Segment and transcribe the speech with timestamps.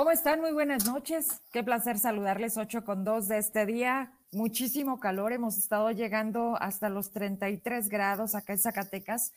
[0.00, 0.40] ¿Cómo están?
[0.40, 1.42] Muy buenas noches.
[1.52, 4.14] Qué placer saludarles 8 con 2 de este día.
[4.32, 5.34] Muchísimo calor.
[5.34, 9.34] Hemos estado llegando hasta los 33 grados acá en Zacatecas.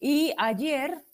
[0.00, 1.04] Y ayer,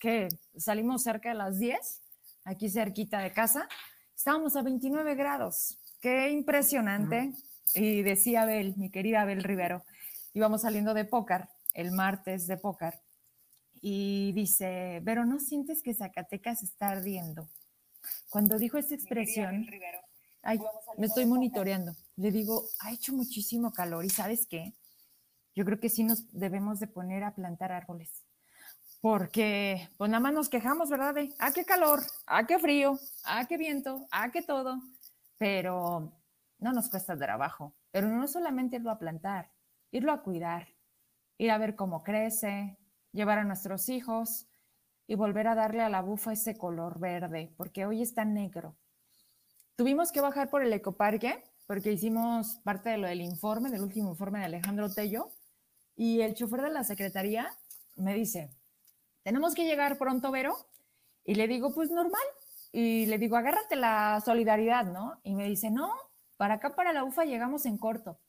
[0.00, 2.00] que salimos cerca de las 10,
[2.44, 3.68] aquí cerquita de casa,
[4.16, 5.78] estábamos a 29 grados.
[6.00, 7.32] Qué impresionante.
[7.72, 9.84] Y decía Abel, mi querida Abel Rivero,
[10.34, 13.00] íbamos saliendo de Pócar, el martes de Pócar,
[13.80, 17.48] y dice, pero ¿no sientes que Zacatecas está ardiendo?
[18.28, 19.66] Cuando dijo esta expresión,
[20.98, 24.74] me estoy monitoreando, le digo, ha hecho muchísimo calor y ¿sabes qué?
[25.54, 28.24] Yo creo que sí nos debemos de poner a plantar árboles.
[29.00, 31.14] Porque, pues nada más nos quejamos, ¿verdad?
[31.14, 34.78] De, ah, qué calor, ah, qué frío, ah, qué viento, ah, qué todo.
[35.38, 36.12] Pero
[36.58, 37.74] no nos cuesta trabajo.
[37.90, 39.50] Pero no solamente irlo a plantar,
[39.90, 40.68] irlo a cuidar,
[41.38, 42.78] ir a ver cómo crece,
[43.12, 44.49] llevar a nuestros hijos,
[45.10, 48.76] y volver a darle a la bufa ese color verde, porque hoy está negro.
[49.74, 54.10] Tuvimos que bajar por el ecoparque porque hicimos parte de lo del informe, del último
[54.10, 55.32] informe de Alejandro Tello,
[55.96, 57.52] y el chofer de la secretaría
[57.96, 58.50] me dice,
[59.24, 60.56] tenemos que llegar pronto, Vero,
[61.24, 62.22] y le digo, pues normal,
[62.70, 65.18] y le digo, agárrate la solidaridad, ¿no?
[65.24, 65.92] Y me dice, no,
[66.36, 68.20] para acá, para la UFA, llegamos en corto.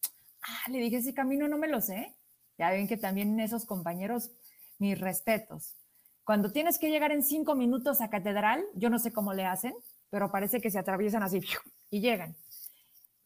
[0.42, 2.16] Ah, le dije, ese camino no me lo sé.
[2.58, 4.32] Ya ven que también esos compañeros,
[4.80, 5.76] mis respetos.
[6.24, 9.74] Cuando tienes que llegar en cinco minutos a catedral, yo no sé cómo le hacen,
[10.10, 11.42] pero parece que se atraviesan así
[11.90, 12.36] y llegan.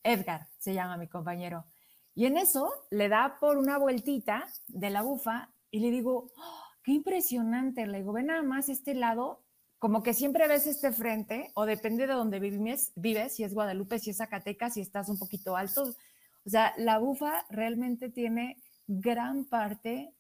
[0.04, 1.66] Edgar se llama mi compañero.
[2.14, 6.66] Y en eso le da por una vueltita de la bufa y le digo, ¡Oh,
[6.86, 7.88] qué impresionante.
[7.88, 9.44] Le digo, ve nada más este lado,
[9.80, 14.00] como que siempre ves este frente, o depende de donde vives, vives, si es Guadalupe,
[14.00, 15.84] si es Zacatecas, si estás un poquito alto.
[16.46, 20.14] O sea, la bufa realmente tiene gran parte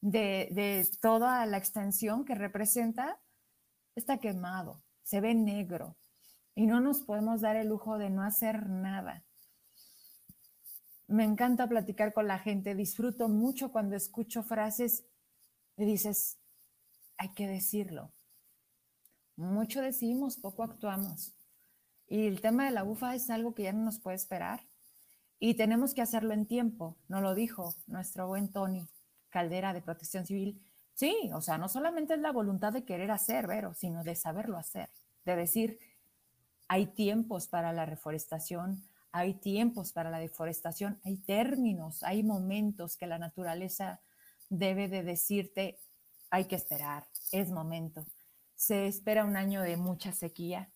[0.00, 3.20] de, toda la extensión que representa,
[3.94, 5.96] está quemado, se ve negro
[6.54, 9.24] y no nos podemos dar el lujo de no hacer nada.
[11.06, 15.04] Me encanta platicar con la gente, disfruto mucho cuando escucho frases
[15.76, 16.38] y dices,
[17.16, 18.12] hay que decirlo.
[19.36, 21.32] Mucho decimos, poco actuamos.
[22.08, 24.66] Y el tema de la bufa es algo que ya no nos puede esperar.
[25.38, 28.88] Y tenemos que hacerlo en tiempo, nos lo dijo nuestro buen Tony.
[29.30, 30.60] Caldera de Protección Civil,
[30.94, 34.56] sí, o sea, no solamente es la voluntad de querer hacer, Vero, sino de saberlo
[34.56, 34.88] hacer,
[35.24, 35.78] de decir,
[36.68, 43.06] hay tiempos para la reforestación, hay tiempos para la deforestación, hay términos, hay momentos que
[43.06, 44.00] la naturaleza
[44.50, 45.78] debe de decirte,
[46.30, 48.06] hay que esperar, es momento.
[48.54, 50.68] Se espera un año de mucha sequía,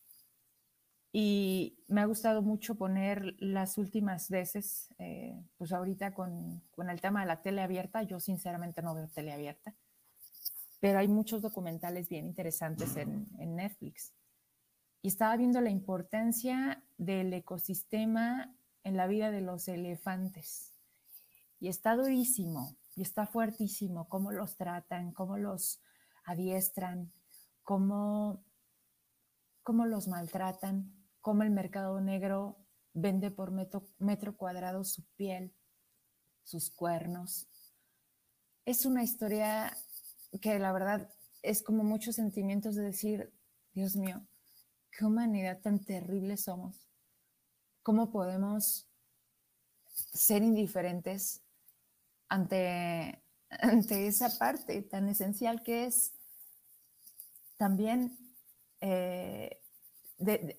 [1.13, 7.03] y me ha gustado mucho poner las últimas veces, eh, pues ahorita con, con, el
[7.03, 9.75] tema de la tele abierta, yo sinceramente no veo tele abierta,
[10.81, 14.15] pero hay muchos documentales bien interesantes en, en Netflix.
[15.03, 20.73] Y estaba viendo la importancia del ecosistema en la vida de los elefantes.
[21.61, 25.81] Y está durísimo, y está fuertísimo cómo los tratan, cómo los
[26.25, 27.13] adiestran,
[27.63, 28.43] cómo,
[29.63, 32.59] cómo los maltratan cómo el mercado negro
[32.93, 35.55] vende por metro, metro cuadrado su piel,
[36.43, 37.49] sus cuernos.
[38.67, 39.75] Es una historia
[40.41, 41.09] que la verdad
[41.43, 43.33] es como muchos sentimientos de decir,
[43.73, 44.21] Dios mío,
[44.91, 46.87] qué humanidad tan terrible somos.
[47.83, 48.87] ¿Cómo podemos
[49.87, 51.41] ser indiferentes
[52.29, 56.15] ante, ante esa parte tan esencial que es
[57.57, 58.19] también
[58.81, 59.62] eh,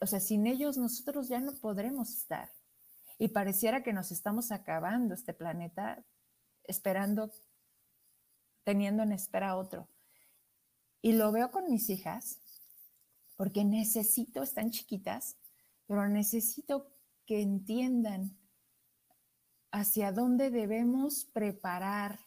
[0.02, 2.52] o sea, sin ellos nosotros ya no podremos estar.
[3.18, 6.04] Y pareciera que nos estamos acabando este planeta
[6.64, 7.32] esperando,
[8.64, 9.88] teniendo en espera otro.
[11.02, 12.40] Y lo veo con mis hijas,
[13.36, 15.38] porque necesito, están chiquitas,
[15.86, 16.88] pero necesito
[17.26, 18.38] que entiendan
[19.72, 22.20] hacia dónde debemos preparar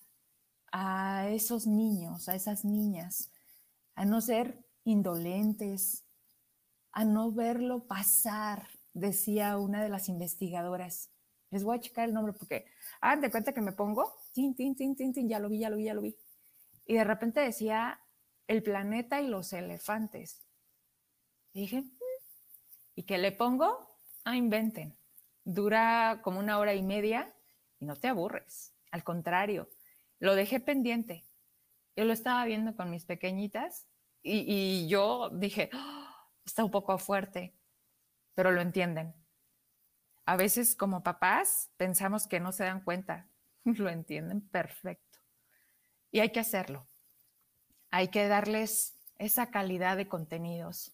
[0.72, 3.30] a esos niños, a esas niñas,
[3.94, 6.05] a no ser indolentes,
[6.96, 11.10] a no verlo pasar, decía una de las investigadoras.
[11.50, 12.64] Les voy a checar el nombre porque,
[13.02, 15.92] ah, de cuenta que me pongo, tin, tin, ya lo vi, ya lo vi, ya
[15.92, 16.16] lo vi.
[16.86, 18.00] Y de repente decía
[18.46, 20.42] el planeta y los elefantes.
[21.52, 21.90] Y dije, mm".
[22.94, 24.00] ¿y qué le pongo?
[24.24, 24.96] Ah, inventen.
[25.44, 27.36] Dura como una hora y media
[27.78, 28.74] y no te aburres.
[28.90, 29.68] Al contrario,
[30.18, 31.26] lo dejé pendiente.
[31.94, 33.86] Yo lo estaba viendo con mis pequeñitas
[34.22, 36.05] y, y yo dije, ¡Oh!
[36.46, 37.52] Está un poco fuerte,
[38.34, 39.14] pero lo entienden.
[40.24, 43.28] A veces como papás pensamos que no se dan cuenta,
[43.64, 45.18] lo entienden perfecto.
[46.10, 46.86] Y hay que hacerlo.
[47.90, 50.92] Hay que darles esa calidad de contenidos.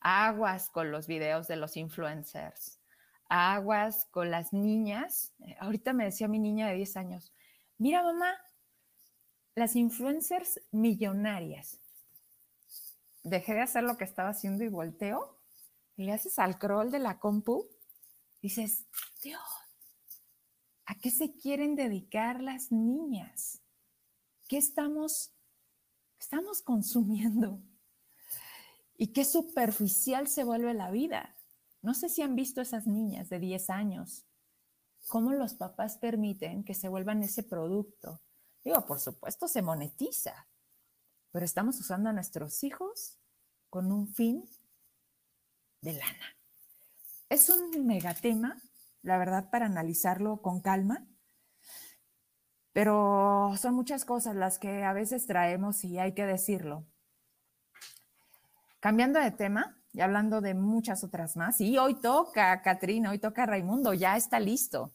[0.00, 2.78] aguas con los videos de los influencers,
[3.30, 5.32] aguas con las niñas.
[5.40, 7.32] Eh, ahorita me decía mi niña de 10 años,
[7.78, 8.34] mira mamá,
[9.54, 11.80] las influencers millonarias.
[13.24, 15.40] Dejé de hacer lo que estaba haciendo y volteo
[15.96, 17.66] y le haces al crawl de la compu.
[18.42, 18.84] Dices,
[19.22, 19.40] Dios,
[20.84, 23.62] ¿a qué se quieren dedicar las niñas?
[24.46, 25.32] ¿Qué estamos,
[26.20, 27.62] estamos consumiendo?
[28.96, 31.34] Y qué superficial se vuelve la vida.
[31.80, 34.26] No sé si han visto esas niñas de 10 años,
[35.08, 38.20] cómo los papás permiten que se vuelvan ese producto.
[38.62, 40.46] Digo, por supuesto, se monetiza,
[41.34, 43.18] pero estamos usando a nuestros hijos
[43.68, 44.48] con un fin
[45.80, 46.36] de lana.
[47.28, 48.62] Es un megatema,
[49.02, 51.04] la verdad, para analizarlo con calma,
[52.72, 56.86] pero son muchas cosas las que a veces traemos y hay que decirlo.
[58.78, 63.44] Cambiando de tema y hablando de muchas otras más, y hoy toca Catrina, hoy toca
[63.44, 64.94] Raimundo, ya está listo.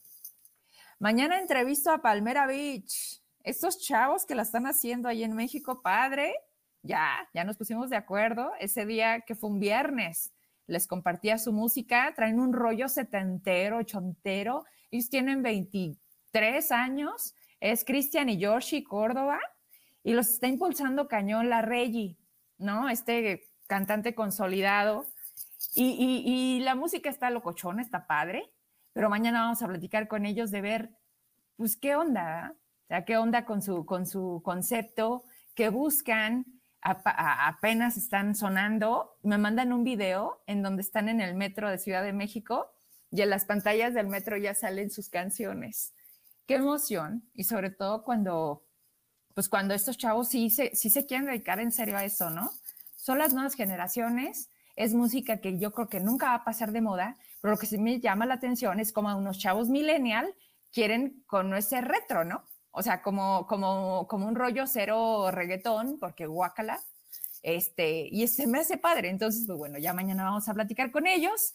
[0.99, 3.18] Mañana entrevisto a Palmera Beach.
[3.43, 6.35] Estos chavos que la están haciendo ahí en México, padre,
[6.81, 10.33] ya, ya nos pusimos de acuerdo ese día que fue un viernes.
[10.67, 14.65] Les compartía su música, traen un rollo setentero, ochentero.
[14.91, 19.39] Ellos tienen 23 años es Cristian y Yoshi Córdoba
[20.03, 22.17] y los está impulsando cañón la Reggie,
[22.57, 22.89] ¿no?
[22.89, 25.05] Este cantante consolidado.
[25.75, 28.49] Y, la música está locochona, está padre,
[28.93, 30.89] pero mañana vamos a platicar con ellos de ver,
[31.57, 32.55] pues, qué onda,
[32.89, 35.23] sea, qué onda con su, con su concepto,
[35.55, 36.45] qué buscan,
[36.81, 39.17] apenas están sonando.
[39.23, 42.67] Me mandan un video en donde están en el metro de Ciudad de México
[43.11, 45.93] y en las pantallas del metro ya salen sus canciones
[46.49, 48.65] qué emoción y sobre todo cuando,
[49.35, 52.49] pues cuando estos chavos sí se, sí se quieren dedicar en serio a eso, ¿no?
[52.95, 56.81] Son las nuevas generaciones, es música que yo creo que nunca va a pasar de
[56.81, 60.33] moda, pero lo que sí me llama la atención es como unos chavos millennial
[60.73, 62.43] quieren con ese retro, ¿no?
[62.71, 66.79] O sea, como, como, como un rollo cero reggaetón, porque guácala,
[67.41, 69.09] este, y se me hace padre.
[69.09, 71.53] Entonces, pues bueno, ya mañana vamos a platicar con ellos.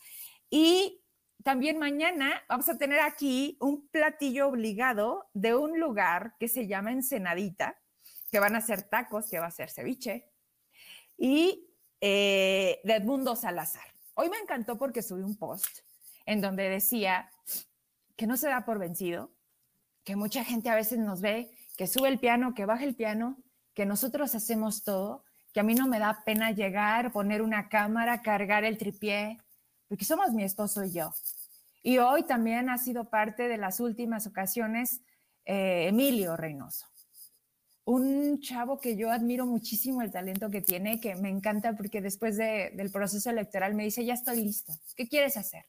[0.51, 1.03] Y
[1.43, 6.93] también mañana vamos a tener aquí un platillo obligado de un lugar que se llama
[6.93, 7.79] Ensenadita,
[8.31, 10.31] que van a ser tacos, que va a ser ceviche,
[11.17, 11.69] y
[12.01, 13.87] eh, de Edmundo Salazar.
[14.15, 15.81] Hoy me encantó porque subí un post
[16.27, 17.31] en donde decía
[18.17, 19.34] que no se da por vencido,
[20.05, 23.37] que mucha gente a veces nos ve que sube el piano, que baja el piano,
[23.75, 28.23] que nosotros hacemos todo, que a mí no me da pena llegar, poner una cámara,
[28.23, 29.39] cargar el tripié,
[29.89, 31.13] porque somos mi esposo y yo.
[31.83, 35.01] Y hoy también ha sido parte de las últimas ocasiones
[35.45, 36.87] eh, Emilio Reynoso.
[37.85, 42.39] Un chavo que yo admiro muchísimo el talento que tiene, que me encanta porque después
[42.39, 45.67] del proceso electoral me dice, ya estoy listo, ¿qué quieres hacer?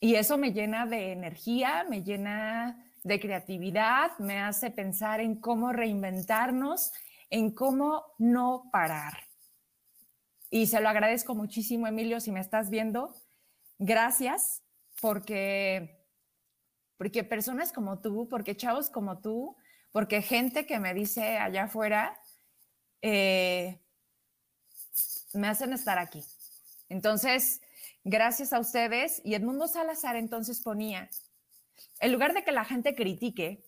[0.00, 5.72] Y eso me llena de energía, me llena de creatividad, me hace pensar en cómo
[5.72, 6.92] reinventarnos,
[7.28, 9.18] en cómo no parar.
[10.50, 13.14] Y se lo agradezco muchísimo, Emilio, si me estás viendo
[13.78, 14.62] gracias
[15.00, 16.04] porque,
[16.96, 19.56] porque personas como tú, porque chavos como tú,
[19.92, 22.20] porque gente que me dice allá afuera,
[23.02, 23.80] eh,
[25.32, 26.24] me hacen estar aquí.
[26.88, 27.60] Entonces,
[28.04, 29.20] gracias a ustedes.
[29.24, 31.08] Y Edmundo Salazar entonces ponía,
[32.00, 33.64] en lugar de que la gente critique,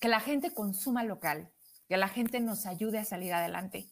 [0.00, 1.50] que la gente consuma local,
[1.88, 3.90] que la gente nos ayude a salir adelante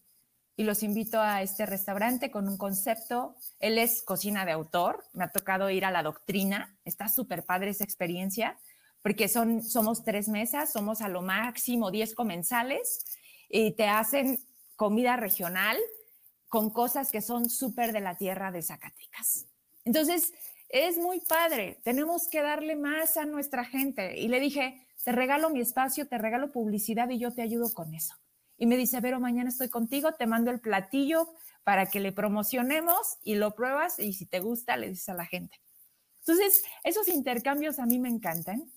[0.57, 3.35] y los invito a este restaurante con un concepto.
[3.61, 7.71] Él es cocina de autor, me ha tocado ir a la doctrina, está súper padre
[7.71, 8.59] esa experiencia,
[9.01, 13.07] porque son, somos tres mesas, somos a lo máximo 10 comensales
[13.49, 14.39] y te hacen
[14.77, 15.79] comida regional
[16.51, 19.47] con cosas que son súper de la tierra de Zacatecas.
[19.87, 20.35] Entonces,
[20.69, 24.19] es muy padre, tenemos que darle más a nuestra gente.
[24.19, 27.95] Y le dije, te regalo mi espacio, te regalo publicidad y yo te ayudo con
[27.95, 28.15] eso
[28.61, 31.33] y me dice, Vero, mañana estoy contigo, te mando el platillo
[31.65, 35.25] para que le promocionemos y lo pruebas y si te gusta, le dices a la
[35.25, 35.59] gente.
[36.19, 38.71] Entonces, esos intercambios a mí me encantan,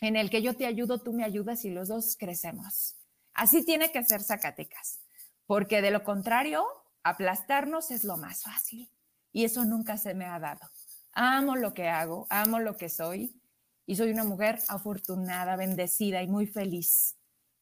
[0.00, 2.96] en el que yo te ayudo, tú me ayudas y los dos crecemos.
[3.32, 4.98] Así tiene que ser Zacatecas,
[5.46, 6.66] porque de lo contrario,
[7.02, 8.90] aplastarnos es lo más fácil
[9.32, 10.70] y eso nunca se me ha dado.
[11.12, 13.40] Amo lo que hago, amo lo que soy
[13.86, 17.16] y soy una mujer afortunada, bendecida y muy feliz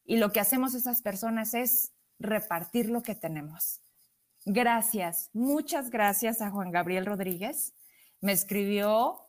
[0.08, 3.82] y lo que hacemos esas personas es repartir lo que tenemos.
[4.46, 7.74] Gracias, muchas gracias a Juan Gabriel Rodríguez.
[8.22, 9.20] Me escribió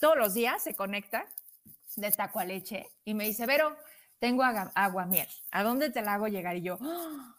[0.00, 1.26] todos los días, se conecta
[1.96, 3.76] de taco a leche y me dice, Vero,
[4.18, 6.56] tengo agua, miel, ¿a dónde te la hago llegar?
[6.56, 7.36] Y yo, ¡Ah!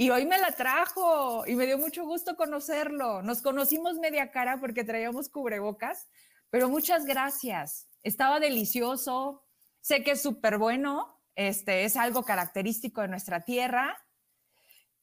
[0.00, 3.20] Y hoy me la trajo y me dio mucho gusto conocerlo.
[3.20, 6.06] Nos conocimos media cara porque traíamos cubrebocas,
[6.50, 7.88] pero muchas gracias.
[8.04, 9.42] Estaba delicioso.
[9.80, 11.20] Sé que es súper bueno.
[11.34, 13.98] Este es algo característico de nuestra tierra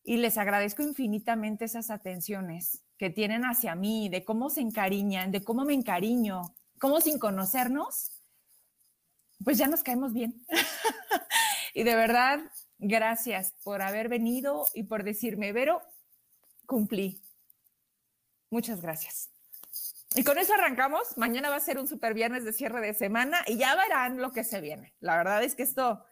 [0.01, 5.43] y les agradezco infinitamente esas atenciones que tienen hacia mí, de cómo se encariñan, de
[5.43, 8.23] cómo me encariño, cómo sin conocernos,
[9.43, 10.45] pues ya nos caemos bien.
[11.73, 12.39] y de verdad,
[12.77, 15.81] gracias por haber venido y por decirme, Vero,
[16.65, 17.21] cumplí.
[18.49, 19.29] Muchas gracias.
[20.15, 21.17] Y con eso arrancamos.
[21.17, 24.31] Mañana va a ser un super viernes de cierre de semana y ya verán lo
[24.31, 24.93] que se viene.
[24.99, 26.05] La verdad es que esto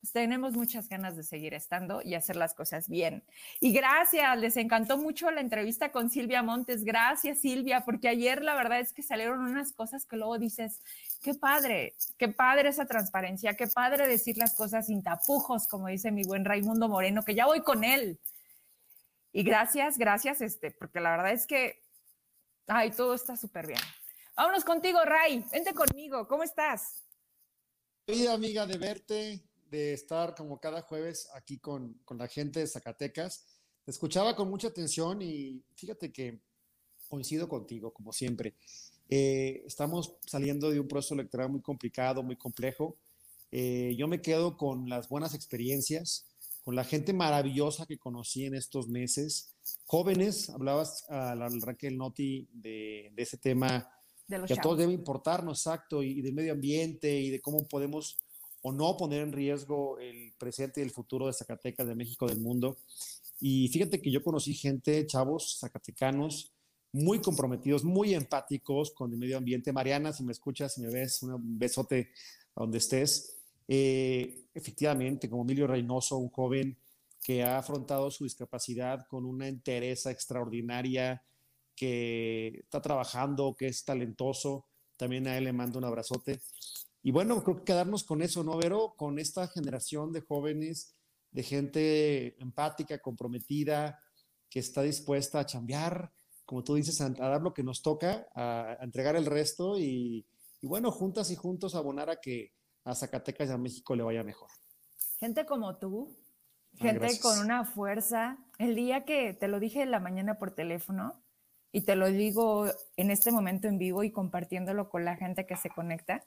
[0.00, 3.24] pues tenemos muchas ganas de seguir estando y hacer las cosas bien.
[3.60, 6.84] Y gracias, les encantó mucho la entrevista con Silvia Montes.
[6.84, 10.80] Gracias, Silvia, porque ayer la verdad es que salieron unas cosas que luego dices,
[11.20, 16.12] qué padre, qué padre esa transparencia, qué padre decir las cosas sin tapujos, como dice
[16.12, 18.20] mi buen Raimundo Moreno, que ya voy con él.
[19.32, 21.84] Y gracias, gracias, este, porque la verdad es que,
[22.68, 23.80] ay, todo está súper bien.
[24.36, 27.02] Vámonos contigo, Ray, vente conmigo, ¿cómo estás?
[28.06, 32.66] Querida amiga de verte, de estar como cada jueves aquí con, con la gente de
[32.66, 33.44] Zacatecas.
[33.84, 36.40] Te escuchaba con mucha atención y fíjate que
[37.08, 38.54] coincido contigo, como siempre.
[39.08, 42.98] Eh, estamos saliendo de un proceso electoral muy complicado, muy complejo.
[43.50, 46.26] Eh, yo me quedo con las buenas experiencias,
[46.62, 49.54] con la gente maravillosa que conocí en estos meses.
[49.86, 53.90] Jóvenes, hablabas al Raquel Noti de, de ese tema
[54.26, 57.66] de que a todos debe importarnos, exacto, y, y del medio ambiente y de cómo
[57.66, 58.18] podemos
[58.68, 62.40] o no poner en riesgo el presente y el futuro de Zacatecas, de México, del
[62.40, 62.76] mundo.
[63.40, 66.52] Y fíjate que yo conocí gente, chavos zacatecanos,
[66.92, 69.72] muy comprometidos, muy empáticos con el medio ambiente.
[69.72, 72.10] Mariana, si me escuchas, si me ves, un besote
[72.54, 73.36] a donde estés.
[73.66, 76.76] Eh, efectivamente, como Emilio Reynoso, un joven
[77.22, 81.22] que ha afrontado su discapacidad con una entereza extraordinaria,
[81.74, 84.66] que está trabajando, que es talentoso.
[84.96, 86.40] También a él le mando un abrazote.
[87.02, 88.94] Y bueno, creo que quedarnos con eso, ¿no, Vero?
[88.96, 90.96] Con esta generación de jóvenes,
[91.30, 94.00] de gente empática, comprometida,
[94.50, 96.12] que está dispuesta a chambear,
[96.44, 100.26] como tú dices, a, dar lo que nos toca, a, entregar el resto y,
[100.62, 102.52] bueno, juntas y juntos abonar a que
[102.84, 104.48] a Zacatecas y a México le vaya mejor.
[105.18, 106.16] Gente como tú,
[106.74, 108.38] ah, gente con una fuerza.
[108.58, 111.22] El día que te lo dije en la mañana por teléfono
[111.70, 115.56] y te lo digo en este momento en vivo y compartiéndolo con la gente que
[115.56, 116.24] se conecta,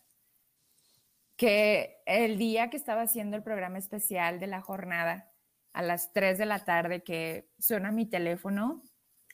[1.42, 5.34] que el día que estaba haciendo el programa especial de la jornada,
[5.74, 8.84] a las 3 de la tarde, que suena mi teléfono,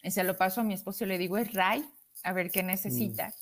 [0.01, 1.83] y se lo paso a mi esposo y le digo, es Ray,
[2.23, 3.27] a ver qué necesita.
[3.27, 3.33] Mm.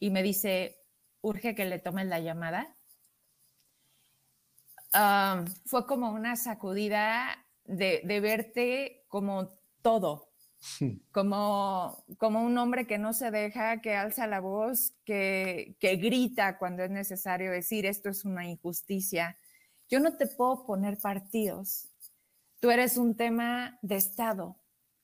[0.00, 0.82] Y me dice,
[1.20, 2.76] urge que le tomes la llamada.
[5.66, 10.29] fue como una sacudida de, de verte como todo,
[11.12, 16.58] como, como un hombre que no se deja, que alza la voz, que, que grita
[16.58, 19.36] cuando es necesario decir esto es una injusticia.
[19.88, 21.88] Yo no te puedo poner partidos.
[22.60, 24.56] Tú eres un tema de Estado.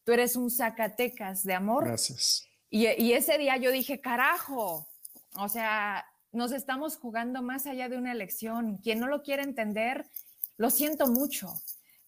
[0.04, 1.86] Tú eres un Zacatecas de amor.
[1.86, 2.46] Gracias.
[2.70, 4.88] Y, y ese día yo dije, carajo,
[5.36, 8.76] o sea, nos estamos jugando más allá de una elección.
[8.78, 10.08] Quien no lo quiere entender,
[10.56, 11.52] lo siento mucho,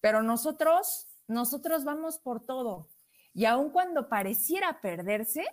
[0.01, 2.89] pero nosotros, nosotros vamos por todo.
[3.35, 5.45] Y aun cuando pareciera perderse,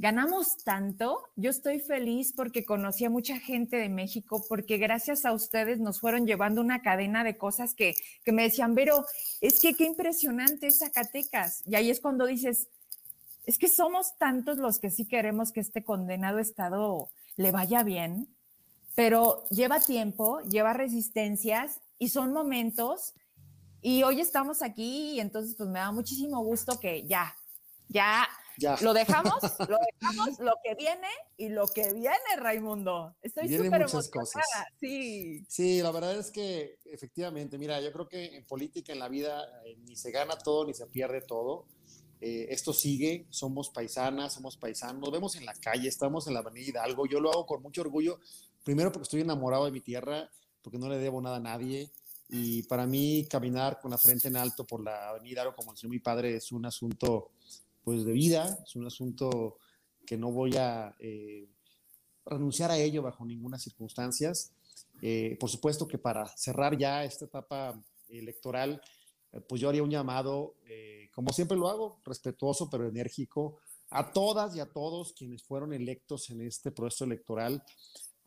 [0.00, 1.28] ganamos tanto.
[1.36, 6.00] Yo estoy feliz porque conocí a mucha gente de México, porque gracias a ustedes nos
[6.00, 9.04] fueron llevando una cadena de cosas que, que me decían, pero
[9.42, 11.62] es que qué impresionante es Zacatecas.
[11.66, 12.68] Y ahí es cuando dices,
[13.44, 18.26] es que somos tantos los que sí queremos que este condenado estado le vaya bien,
[18.94, 23.12] pero lleva tiempo, lleva resistencias y son momentos
[23.82, 27.34] y hoy estamos aquí y entonces pues me da muchísimo gusto que ya,
[27.88, 28.76] ya, ya.
[28.82, 33.16] lo dejamos, lo dejamos, lo que viene y lo que viene, Raimundo.
[33.22, 34.66] Estoy súper emocionada.
[34.80, 35.44] Sí.
[35.48, 39.44] sí, la verdad es que efectivamente, mira, yo creo que en política, en la vida,
[39.64, 41.66] eh, ni se gana todo ni se pierde todo.
[42.20, 46.40] Eh, esto sigue, somos paisanas, somos paisanos, nos vemos en la calle, estamos en la
[46.40, 48.20] avenida Hidalgo, yo lo hago con mucho orgullo,
[48.62, 51.90] primero porque estoy enamorado de mi tierra, porque no le debo nada a nadie,
[52.32, 55.98] y para mí caminar con la frente en alto por la avenida, como decía mi
[55.98, 57.32] padre, es un asunto
[57.82, 59.58] pues de vida, es un asunto
[60.06, 61.48] que no voy a eh,
[62.24, 64.32] renunciar a ello bajo ninguna circunstancia.
[65.02, 68.80] Eh, por supuesto que para cerrar ya esta etapa electoral,
[69.32, 70.54] eh, pues yo haría un llamado,
[71.12, 73.58] como siempre lo hago, respetuoso pero enérgico,
[73.90, 77.64] a todas y a todos quienes fueron electos en este proceso electoral,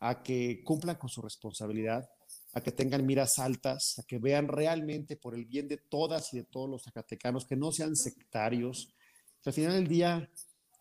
[0.00, 2.10] a que cumplan con su responsabilidad,
[2.54, 6.38] a que tengan miras altas, a que vean realmente por el bien de todas y
[6.38, 8.94] de todos los zacatecanos, que no sean sectarios.
[9.42, 10.30] Que al final del día,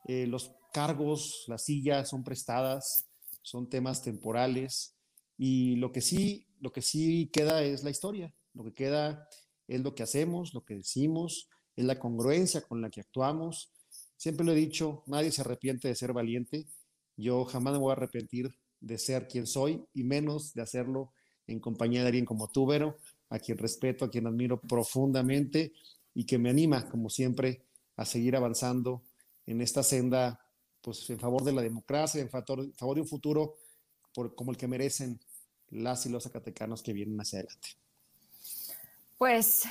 [0.08, 3.06] eh, los cargos, las sillas son prestadas,
[3.42, 4.96] son temas temporales
[5.38, 9.28] y lo que sí, lo que sí queda es la historia, lo que queda
[9.68, 13.72] es lo que hacemos, lo que decimos, es la congruencia con la que actuamos.
[14.16, 16.68] Siempre lo he dicho, nadie se arrepiente de ser valiente.
[17.18, 21.14] Yo jamás me voy a arrepentir de ser quien soy y menos de hacerlo
[21.48, 22.98] en compañía de alguien como tú, Vero,
[23.30, 25.74] a quien respeto, a quien admiro profundamente
[26.14, 27.64] y que me anima, como siempre,
[27.96, 29.02] a seguir avanzando
[29.46, 30.40] en esta senda,
[30.82, 33.56] pues en favor de la democracia, en favor, de un futuro
[34.14, 35.20] por, como el que merecen
[35.70, 37.70] las y los zacatecanos que vienen hacia adelante.
[39.18, 39.64] Pues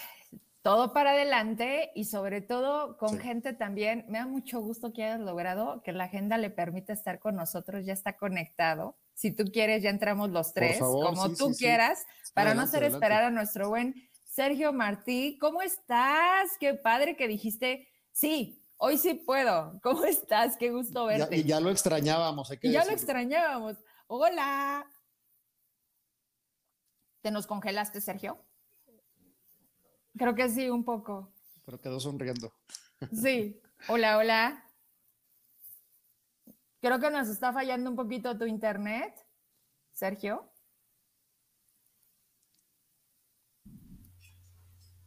[0.62, 4.04] todo para adelante y sobre todo con gente también.
[4.08, 7.84] Me da mucho gusto que hayas logrado que la agenda le permita estar con nosotros,
[7.84, 8.96] ya está conectado.
[9.14, 12.04] Si tú quieres, ya entramos los tres, como tú quieras,
[12.34, 15.36] para no hacer esperar a nuestro buen Sergio Martí.
[15.40, 16.56] ¿Cómo estás?
[16.58, 19.78] Qué padre que dijiste, sí, hoy sí puedo.
[19.82, 20.56] ¿Cómo estás?
[20.56, 21.36] Qué gusto verte.
[21.36, 23.76] y ya lo extrañábamos, hay que Ya lo extrañábamos.
[24.06, 24.86] Hola.
[27.20, 28.44] ¿Te nos congelaste, Sergio?
[30.16, 31.32] Creo que sí, un poco.
[31.64, 32.52] Pero quedó sonriendo.
[33.12, 33.60] Sí.
[33.88, 34.64] Hola, hola.
[36.82, 39.14] Creo que nos está fallando un poquito tu internet,
[39.92, 40.52] Sergio.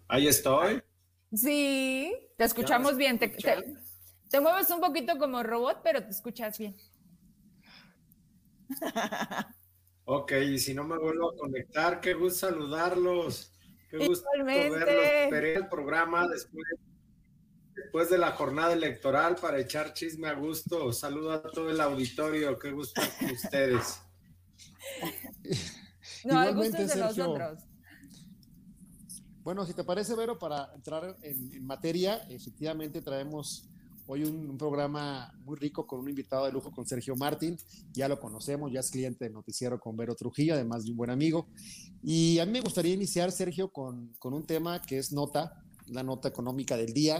[0.08, 0.82] Ahí estoy.
[1.34, 3.20] Sí, te escuchamos bien.
[3.20, 6.76] Te, te, mueves un poquito como robot, pero te escuchas bien.
[10.08, 13.52] Ok, y si no me vuelvo a conectar, qué gusto saludarlos.
[13.90, 14.84] Qué gusto verlos.
[14.84, 16.64] Esperé el programa después,
[17.76, 20.92] después de la jornada electoral para echar chisme a gusto.
[20.94, 22.58] Saludo a todo el auditorio.
[22.58, 23.02] Qué gusto
[23.34, 24.00] ustedes.
[26.24, 27.64] No, el gusto es de nosotros.
[29.44, 33.70] Bueno, si te parece, Vero, para entrar en materia, efectivamente traemos
[34.08, 37.58] Hoy un, programa muy rico con un invitado de lujo con Sergio Martín.
[37.92, 41.10] Ya lo conocemos, ya es cliente de noticiero con Vero Trujillo, además de un buen
[41.10, 41.48] amigo.
[42.04, 46.04] Y a mí me gustaría iniciar, Sergio, con, con un tema que es nota, la
[46.04, 47.20] nota económica del día.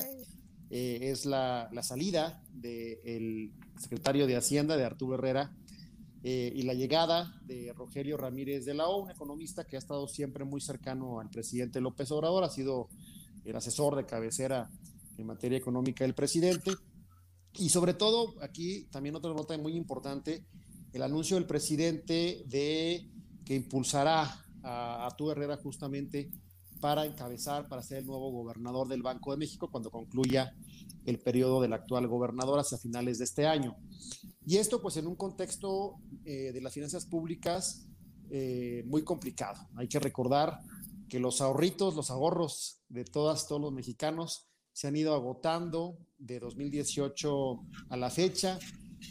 [0.70, 5.56] Eh, es la, la salida del secretario de Hacienda, de Arturo Herrera,
[6.24, 10.08] eh, y la llegada de Rogelio Ramírez de la O, un economista que ha estado
[10.08, 12.90] siempre muy cercano al presidente López Obrador, ha sido
[13.44, 14.72] el asesor de cabecera
[15.20, 16.72] en materia económica del presidente.
[17.54, 20.44] Y sobre todo, aquí también otra nota muy importante,
[20.94, 23.08] el anuncio del presidente de
[23.46, 26.32] que impulsará a, a Herrera justamente
[26.86, 30.56] para encabezar, para ser el nuevo gobernador del Banco de México cuando concluya
[31.04, 33.76] el periodo del actual gobernador hacia finales de este año.
[34.46, 35.96] Y esto pues en un contexto
[36.26, 37.88] eh, de las finanzas públicas
[38.30, 39.68] eh, muy complicado.
[39.78, 40.60] Hay que recordar
[41.10, 46.40] que los ahorritos, los ahorros de todas, todos los mexicanos se han ido agotando de
[46.40, 48.60] 2018 a la fecha,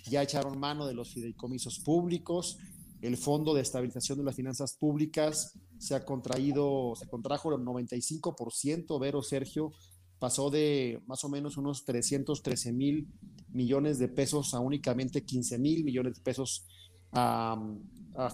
[0.09, 2.57] ya echaron mano de los fideicomisos públicos,
[3.03, 9.01] el Fondo de Estabilización de las Finanzas Públicas se ha contraído, se contrajo el 95%,
[9.01, 9.73] Vero Sergio,
[10.19, 13.09] pasó de más o menos unos 313 mil
[13.51, 16.67] millones de pesos a únicamente 15 mil millones de pesos
[17.13, 17.57] a,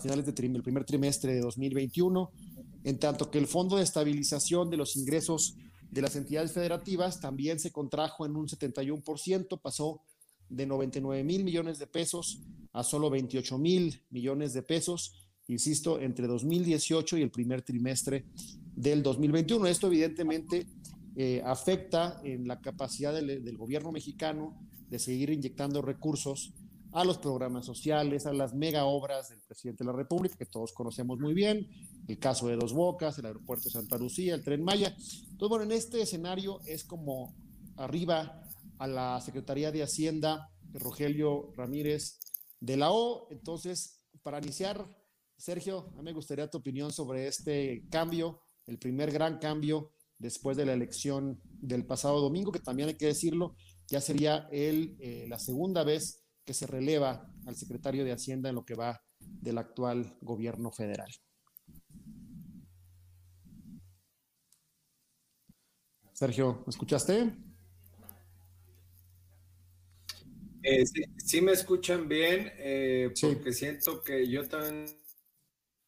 [0.00, 2.30] finales del de primer trimestre de 2021,
[2.84, 5.56] en tanto que el Fondo de Estabilización de los Ingresos
[5.90, 10.02] de las entidades federativas también se contrajo en un 71%, pasó
[10.48, 12.40] de 99 mil millones de pesos
[12.72, 15.19] a solo 28 mil millones de pesos,
[15.52, 18.24] insisto, entre 2018 y el primer trimestre
[18.74, 19.66] del 2021.
[19.66, 20.66] Esto evidentemente
[21.16, 24.58] eh, afecta en la capacidad del, del gobierno mexicano
[24.88, 26.52] de seguir inyectando recursos
[26.92, 30.72] a los programas sociales, a las mega obras del presidente de la República, que todos
[30.72, 31.68] conocemos muy bien,
[32.08, 34.88] el caso de Dos Bocas, el aeropuerto Santa Lucía, el tren Maya.
[34.88, 37.34] Entonces, bueno, en este escenario es como
[37.76, 38.42] arriba
[38.78, 42.18] a la Secretaría de Hacienda, Rogelio Ramírez
[42.60, 43.28] de la O.
[43.30, 44.84] Entonces, para iniciar,
[45.40, 50.54] Sergio, a mí me gustaría tu opinión sobre este cambio, el primer gran cambio después
[50.58, 53.56] de la elección del pasado domingo, que también hay que decirlo,
[53.88, 58.54] ya sería el, eh, la segunda vez que se releva al secretario de Hacienda en
[58.54, 61.10] lo que va del actual gobierno federal.
[66.12, 67.34] Sergio, ¿me escuchaste?
[70.62, 70.84] Eh,
[71.16, 74.99] sí, me escuchan bien, eh, porque siento que yo también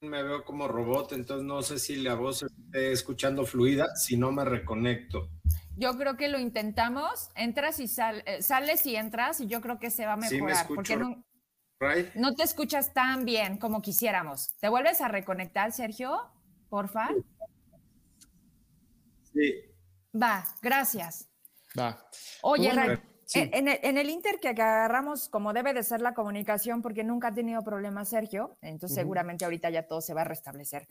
[0.03, 4.33] me veo como robot, entonces no sé si la voz esté escuchando fluida, si no
[4.33, 5.31] me reconecto.
[5.77, 9.91] Yo creo que lo intentamos, entras y eh, sales y entras y yo creo que
[9.91, 10.67] se va a mejorar.
[10.67, 11.25] porque no,
[12.15, 14.57] no te escuchas tan bien como quisiéramos.
[14.59, 16.31] ¿Te vuelves a reconectar, Sergio?
[16.73, 17.11] porfa.
[19.31, 19.62] Sí.
[20.15, 21.29] Va, gracias.
[21.79, 22.09] Va.
[22.41, 22.73] Oye,
[23.35, 27.62] en, el, Inter que agarramos como debe de ser la comunicación, porque nunca ha tenido
[27.62, 30.88] problemas Sergio, entonces seguramente ahorita ya todo se va a restablecer.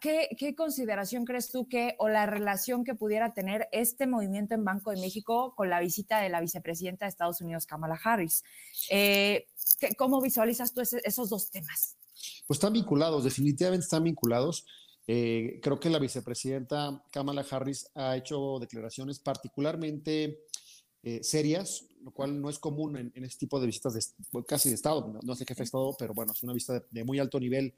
[0.00, 4.90] ¿Qué, consideración crees tú que o la relación que pudiera tener este movimiento en Banco
[4.90, 8.44] de México con la visita de la vicepresidenta de Estados Unidos, Kamala Harris?
[8.90, 9.46] Eh,
[9.98, 11.96] ¿Cómo visualizas tú esos dos temas?
[12.46, 14.66] Pues están vinculados, definitivamente están vinculados.
[15.08, 20.45] Eh, creo que la vicepresidenta Kamala Harris ha hecho declaraciones particularmente
[21.08, 24.74] eh, serias, lo cual no es común en, este tipo de visitas de, casi de
[24.74, 27.72] Estado, no, sé qué fue Estado, pero bueno, es una visita de, muy alto nivel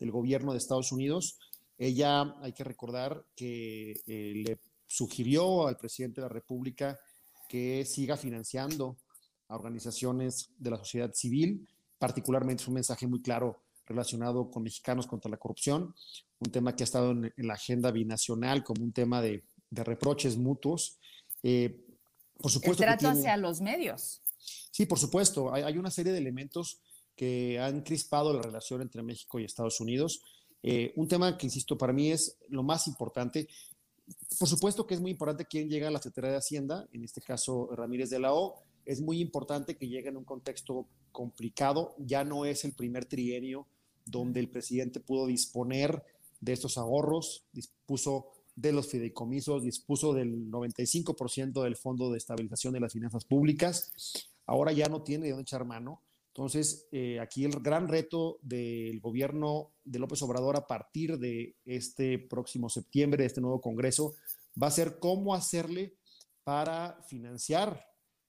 [0.00, 1.38] del gobierno de Estados Unidos.
[1.78, 6.98] Ella, hay que recordar que eh, le sugirió al presidente de la República
[7.48, 8.96] que siga financiando
[9.46, 11.68] a organizaciones de la sociedad civil,
[12.00, 15.94] particularmente es un mensaje muy claro relacionado con mexicanos contra la corrupción,
[16.40, 20.98] un tema que ha estado en, la agenda binacional como un tema de, reproches mutuos.
[21.44, 21.91] Eh,
[22.42, 22.82] por supuesto.
[22.82, 24.20] El trato hacia los medios.
[24.70, 25.52] Sí, por supuesto.
[25.52, 26.80] Hay, una serie de elementos
[27.14, 30.22] que han crispado la relación entre México y Estados Unidos.
[30.62, 33.48] Eh, un tema que, insisto, para mí es lo más importante.
[34.38, 37.20] Por supuesto que es muy importante quién llega a la Secretaría de Hacienda, en este
[37.20, 38.62] caso Ramírez de la O.
[38.84, 41.94] Es muy importante que llegue en un contexto complicado.
[41.98, 43.66] Ya no es el primer trienio
[44.04, 46.02] donde el presidente pudo disponer
[46.40, 52.80] de estos ahorros, dispuso de los fideicomisos, dispuso del 95% del Fondo de Estabilización de
[52.80, 53.92] las Finanzas Públicas.
[54.46, 56.02] Ahora ya no tiene de dónde echar mano.
[56.28, 62.18] Entonces, eh, aquí el gran reto del gobierno de López Obrador a partir de este
[62.18, 64.14] próximo septiembre, de este nuevo Congreso,
[64.60, 65.94] va a ser cómo hacerle
[66.42, 67.86] para financiar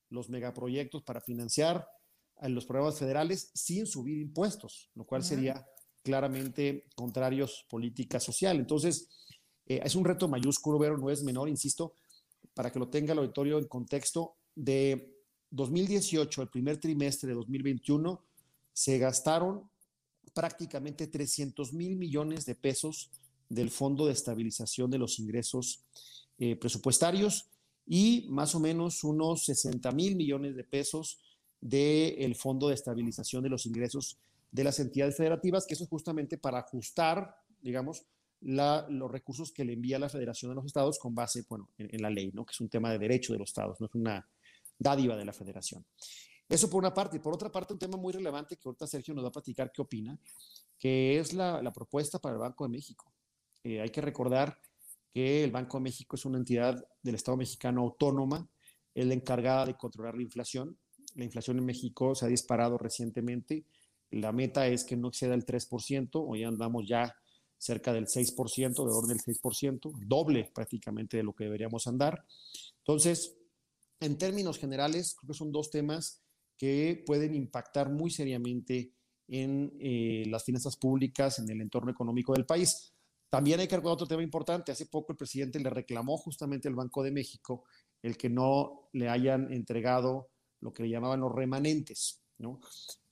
[0.10, 1.88] los megaproyectos, para financiar
[2.42, 5.66] los programas federales sin subir impuestos, lo cual sería
[6.04, 8.58] claramente contrario a su política social.
[8.58, 9.10] Entonces,
[9.68, 11.94] eh, es un reto mayúsculo, pero no es menor, insisto,
[12.54, 15.18] para que lo tenga el auditorio en contexto de
[15.52, 18.22] 2018, el primer trimestre de 2021,
[18.74, 19.70] se gastaron
[20.34, 23.12] prácticamente 300 mil millones de pesos
[23.50, 25.84] del Fondo de Estabilización de los Ingresos
[26.40, 27.46] eh, Presupuestarios
[27.86, 31.20] y más o menos unos 60 mil millones de pesos
[31.62, 34.18] del Fondo de Estabilización de los Ingresos
[34.52, 38.04] de las entidades federativas, que eso es justamente para ajustar, digamos,
[38.44, 42.10] los recursos que le envía la Federación de los Estados con base, bueno, en, la
[42.10, 42.46] ley, ¿no?
[42.46, 44.28] Que es un tema de derecho de los Estados, no es una
[44.78, 45.86] dádiva de la Federación.
[46.50, 47.18] Eso por una parte.
[47.18, 49.72] Y por otra parte, un tema muy relevante que ahorita Sergio nos va a platicar
[49.72, 50.20] qué opina,
[50.78, 53.12] que es la, propuesta para el Banco de México.
[53.64, 54.60] Eh, hay que recordar
[55.14, 58.48] que el Banco de México es una entidad del Estado mexicano autónoma,
[58.94, 60.78] es la encargada de controlar la inflación.
[61.16, 63.66] La inflación en México se ha disparado recientemente.
[64.12, 67.16] La meta es que no exceda el 3%, hoy andamos ya
[67.64, 72.26] cerca del 6%, de orden del 6%, doble prácticamente de lo que deberíamos andar.
[72.80, 73.38] Entonces,
[74.02, 76.22] en términos generales, creo que son dos temas
[76.58, 78.92] que pueden impactar muy seriamente
[79.30, 82.94] en eh, las finanzas públicas, en el entorno económico del país.
[83.30, 84.74] También hay que recordar otro tema importante.
[84.74, 87.64] Hace poco el presidente le reclamó justamente al Banco de México
[88.02, 92.60] el que no le hayan entregado lo que le llamaban los remanentes, ¿no?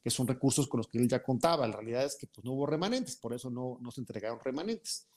[0.03, 1.67] Que son recursos con los que él ya contaba.
[1.67, 5.07] La realidad es que pues, no hubo remanentes, por eso no, no se entregaron remanentes.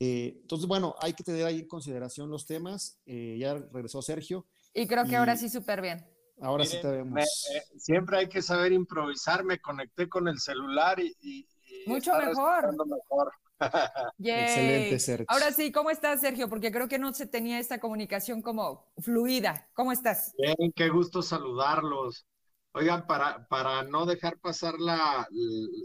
[0.00, 2.98] Eh, entonces, bueno, hay que tener ahí en consideración los temas.
[3.04, 4.46] Eh, ya regresó Sergio.
[4.72, 6.06] Y creo que ahora sí súper bien.
[6.40, 7.20] Ahora sí te vemos.
[7.20, 9.44] Eh, siempre hay que saber improvisar.
[9.44, 11.48] Me conecté con el celular y.
[11.86, 12.74] Mucho mejor.
[12.86, 13.32] mejor.
[14.18, 15.26] Excelente, Sergio.
[15.28, 16.48] Ahora sí, ¿cómo estás, Sergio?
[16.48, 19.68] Porque creo que no se tenía esta comunicación como fluida.
[19.74, 20.32] ¿Cómo estás?
[20.38, 22.24] Bien, qué gusto saludarlos.
[22.72, 25.26] Oigan, para, para no dejar pasar la,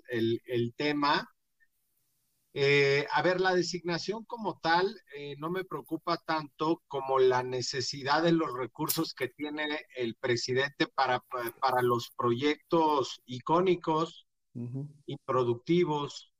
[0.09, 1.27] el, tema,
[2.53, 8.21] eh, a ver, la designación como tal eh, no me preocupa tanto como la necesidad
[8.21, 14.27] de los recursos que tiene el presidente para, para los proyectos icónicos
[15.07, 16.31] y productivos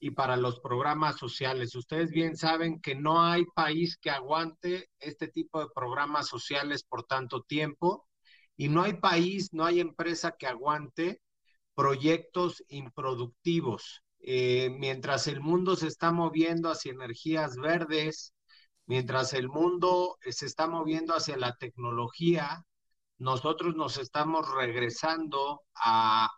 [0.00, 1.74] y para los programas sociales.
[1.76, 7.04] Ustedes bien saben que no hay país que aguante este tipo de programas sociales por
[7.04, 8.08] tanto tiempo
[8.56, 11.20] y no hay país, no hay empresa que aguante
[11.74, 14.02] proyectos improductivos.
[14.20, 18.34] Eh, mientras el mundo se está moviendo hacia energías verdes,
[18.86, 22.64] mientras el mundo se está moviendo hacia la tecnología,
[23.18, 26.28] nosotros nos estamos regresando a,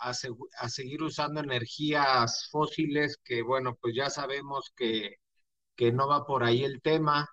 [0.00, 5.16] a, seguir usando energías fósiles que, bueno, pues ya sabemos que,
[5.76, 7.28] que no va por ahí el tema.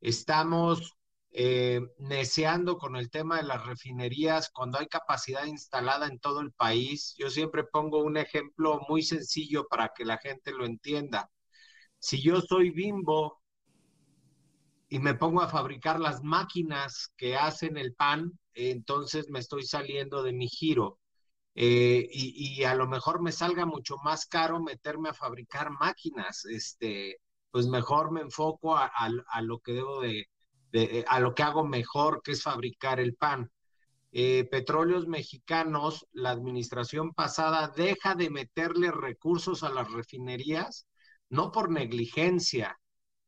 [0.00, 0.92] Estamos
[1.36, 6.52] eh, neceando con el tema de las refinerías cuando hay capacidad instalada en todo el
[6.52, 7.14] país.
[7.18, 11.28] Yo siempre pongo un ejemplo muy sencillo para que la gente lo entienda.
[11.98, 13.42] Si yo soy bimbo
[14.88, 20.22] y me pongo a fabricar las máquinas que hacen el pan, entonces me estoy saliendo
[20.22, 21.00] de mi giro.
[21.56, 27.20] Eh, y, a lo mejor me salga mucho más caro meterme a fabricar máquinas, este,
[27.50, 28.90] pues mejor me enfoco a,
[29.42, 30.28] lo que debo de,
[31.08, 33.50] a lo que hago mejor, que es fabricar el pan.
[34.16, 40.86] Eh, petróleos mexicanos, la administración pasada deja de meterle recursos a las refinerías,
[41.30, 42.78] no por negligencia,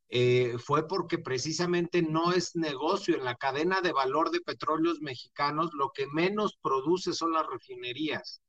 [0.08, 5.70] eh, fue porque precisamente no es negocio en la cadena de valor de petróleos mexicanos,
[5.74, 8.40] lo que menos produce son las refinerías.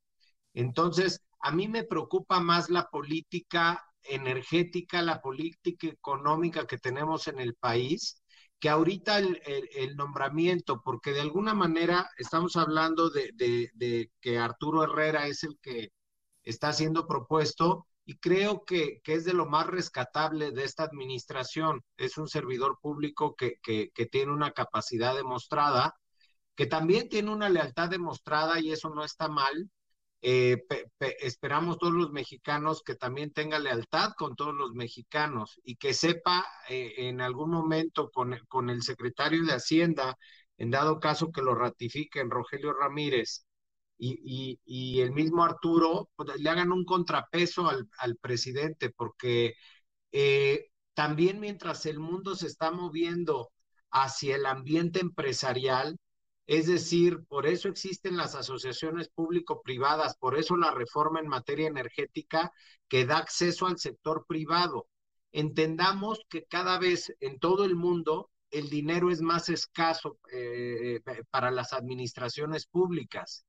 [0.54, 7.40] Entonces, a mí me preocupa más la política energética, la política económica que tenemos en
[7.40, 8.22] el país,
[8.60, 15.44] que ahorita el, nombramiento, porque de alguna manera estamos hablando de, que Arturo Herrera es
[15.44, 15.92] el que
[16.42, 21.84] está siendo propuesto, y creo que, es de lo más rescatable de esta administración.
[21.98, 23.58] Es un servidor público que,
[24.10, 25.94] tiene una capacidad demostrada,
[26.56, 29.70] que también tiene una lealtad demostrada y eso no está mal.
[30.20, 30.64] Eh,
[31.20, 36.44] esperamos todos los mexicanos que también tenga lealtad con todos los mexicanos y que sepa
[36.68, 40.16] eh, en algún momento con, con el secretario de Hacienda,
[40.56, 43.46] en dado caso que lo ratifiquen Rogelio Ramírez,
[43.98, 49.54] y, el mismo Arturo pues, le hagan un contrapeso al, presidente, porque
[50.12, 53.50] eh, también mientras el mundo se está moviendo
[53.90, 55.98] hacia el ambiente empresarial,
[56.48, 62.50] es decir, por eso existen las asociaciones público-privadas, por eso la reforma en materia energética
[62.88, 64.88] que da acceso al sector privado.
[65.30, 71.50] Entendamos que cada vez en todo el mundo el dinero es más escaso eh, para
[71.50, 73.44] las administraciones públicas.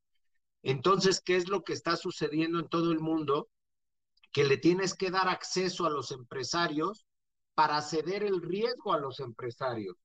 [0.61, 3.47] Entonces, ¿qué es lo que está sucediendo en todo el mundo?
[4.33, 7.05] Que le tienes que dar acceso a los empresarios
[7.53, 9.95] para ceder el riesgo a los empresarios.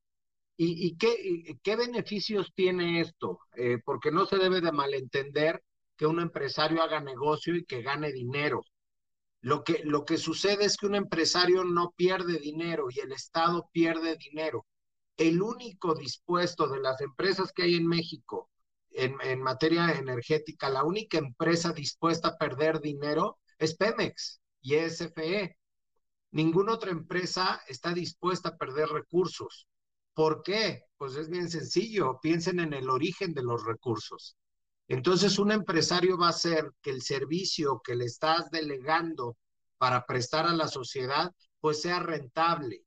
[0.57, 3.41] ¿Y, qué, beneficios tiene esto?
[3.57, 5.63] Eh, porque no se debe de malentender
[5.97, 8.63] que un empresario haga negocio y que gane dinero.
[9.41, 13.69] Lo que, lo que sucede es que un empresario no pierde dinero y el Estado
[13.73, 14.67] pierde dinero.
[15.17, 18.49] El único dispuesto de las empresas que hay en México
[18.95, 25.57] en, materia energética, la única empresa dispuesta a perder dinero es Pemex y SFE.
[26.31, 29.67] Ninguna otra empresa está dispuesta a perder recursos.
[30.15, 30.85] ¿Por qué?
[30.97, 34.37] Pues es bien sencillo, piensen en el origen de los recursos.
[34.89, 39.37] Entonces, un empresario va a hacer que el servicio que le estás delegando
[39.79, 42.85] para prestar a la sociedad, pues sea rentable.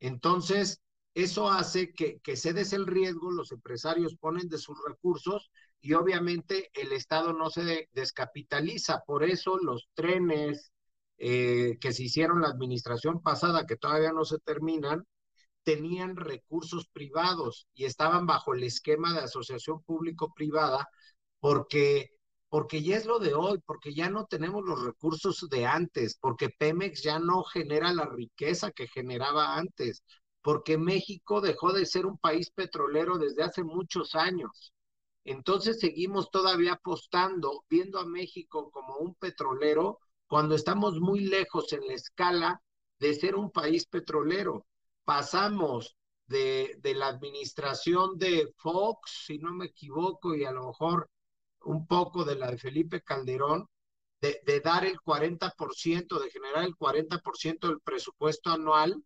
[0.00, 0.80] Entonces,
[1.14, 5.50] eso hace que, que cedes el riesgo, los empresarios ponen de sus recursos
[5.80, 9.02] y obviamente el Estado no se descapitaliza.
[9.06, 10.72] Por eso los trenes
[11.18, 15.04] eh, que se hicieron la administración pasada, que todavía no se terminan,
[15.68, 20.88] tenían recursos privados y estaban bajo el esquema de asociación público-privada
[21.40, 22.10] porque
[22.48, 26.48] porque ya es lo de hoy, porque ya no tenemos los recursos de antes, porque
[26.48, 30.02] Pemex ya no genera la riqueza que generaba antes,
[30.40, 34.72] porque México dejó de ser un país petrolero desde hace muchos años.
[35.24, 41.86] Entonces seguimos todavía apostando, viendo a México como un petrolero, cuando estamos muy lejos en
[41.86, 42.62] la escala
[42.98, 44.64] de ser un país petrolero.
[45.08, 51.08] Pasamos de, la administración de Fox, si no me equivoco, y a lo mejor
[51.62, 53.66] un poco de la de Felipe Calderón,
[54.20, 59.02] de, de dar el 40%, de generar el 40% del presupuesto anual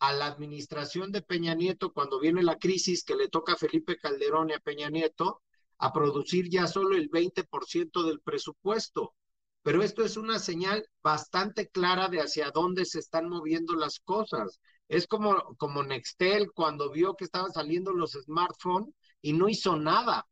[0.00, 3.96] a la administración de Peña Nieto cuando viene la crisis que le toca a Felipe
[3.96, 5.40] Calderón y a Peña Nieto
[5.78, 9.14] a producir ya solo el 20% del presupuesto.
[9.62, 14.58] Pero esto es una señal bastante clara de hacia dónde se están moviendo las cosas.
[14.88, 20.26] Es como, como Nextel cuando vio que estaban saliendo los smartphones y no hizo nada.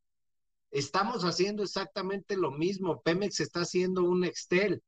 [0.71, 3.03] Estamos haciendo exactamente lo mismo.
[3.03, 4.83] Pemex está haciendo un Nextel.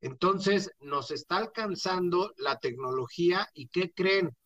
[0.00, 4.36] Entonces, nos está alcanzando la tecnología y ¿qué creen?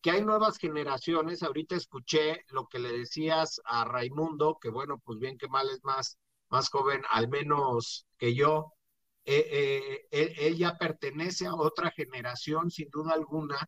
[0.00, 1.42] Que hay nuevas generaciones.
[1.42, 5.84] Ahorita escuché lo que le decías a Raimundo, que bueno, pues bien que mal es
[5.84, 8.72] más, más joven, al menos que yo.
[9.26, 13.58] Eh, eh, ella pertenece a otra generación, sin duda alguna,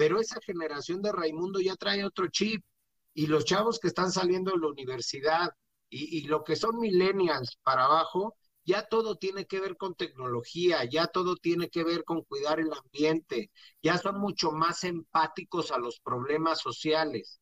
[0.00, 2.64] pero esa generación de Raimundo ya trae otro chip.
[3.12, 5.50] Y los chavos que están saliendo de la universidad
[5.90, 8.34] y, lo que son millennials para abajo,
[8.64, 12.72] ya todo tiene que ver con tecnología, ya todo tiene que ver con cuidar el
[12.72, 13.50] ambiente,
[13.82, 17.38] ya son mucho más empáticos a los problemas sociales.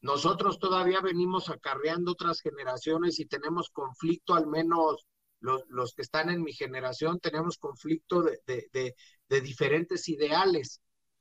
[0.00, 5.08] Nosotros todavía venimos acarreando otras generaciones y tenemos conflicto al menos
[5.40, 8.94] los, los que están en mi generación tenemos conflicto de, de,
[9.28, 10.80] de, diferentes ideales,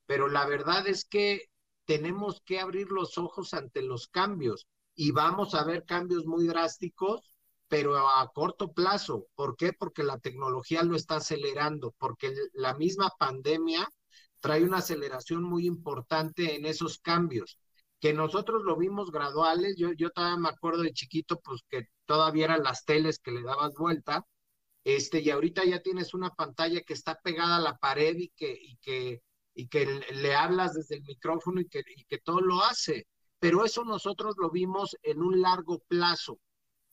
[0.10, 1.52] pero la verdad es que
[1.86, 7.32] tenemos que abrir los ojos ante los cambios y vamos a ver cambios muy drásticos,
[7.68, 9.28] pero a corto plazo.
[9.36, 9.72] ¿Por qué?
[9.72, 13.88] Porque la tecnología lo está acelerando, porque la misma pandemia
[14.40, 17.60] trae una aceleración muy importante en esos cambios
[18.00, 22.46] que nosotros lo vimos graduales, yo, yo todavía me acuerdo de chiquito, pues que todavía
[22.46, 24.26] eran las teles que le dabas vuelta,
[24.84, 28.58] este, y ahorita ya tienes una pantalla que está pegada a la pared y que,
[28.60, 29.22] y que,
[29.54, 33.08] y que le hablas desde el micrófono y que, que todo lo hace.
[33.40, 36.40] Pero eso nosotros lo vimos en un largo plazo.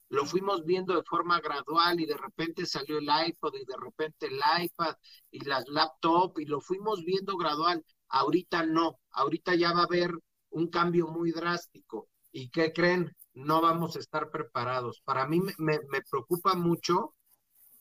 [0.08, 4.26] Lo fuimos viendo de forma gradual y de repente salió el iPod y de repente
[4.26, 4.94] el iPad
[5.32, 7.84] y las laptops y lo fuimos viendo gradual.
[8.08, 10.12] Ahorita no, ahorita ya va a haber
[10.50, 12.08] un cambio muy drástico.
[12.30, 13.10] ¿Y qué creen?
[13.34, 15.02] No vamos a estar preparados.
[15.04, 17.14] Para mí me, preocupa mucho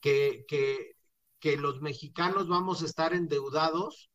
[0.02, 0.96] que, que,
[1.40, 4.10] que los mexicanos vamos a estar endeudados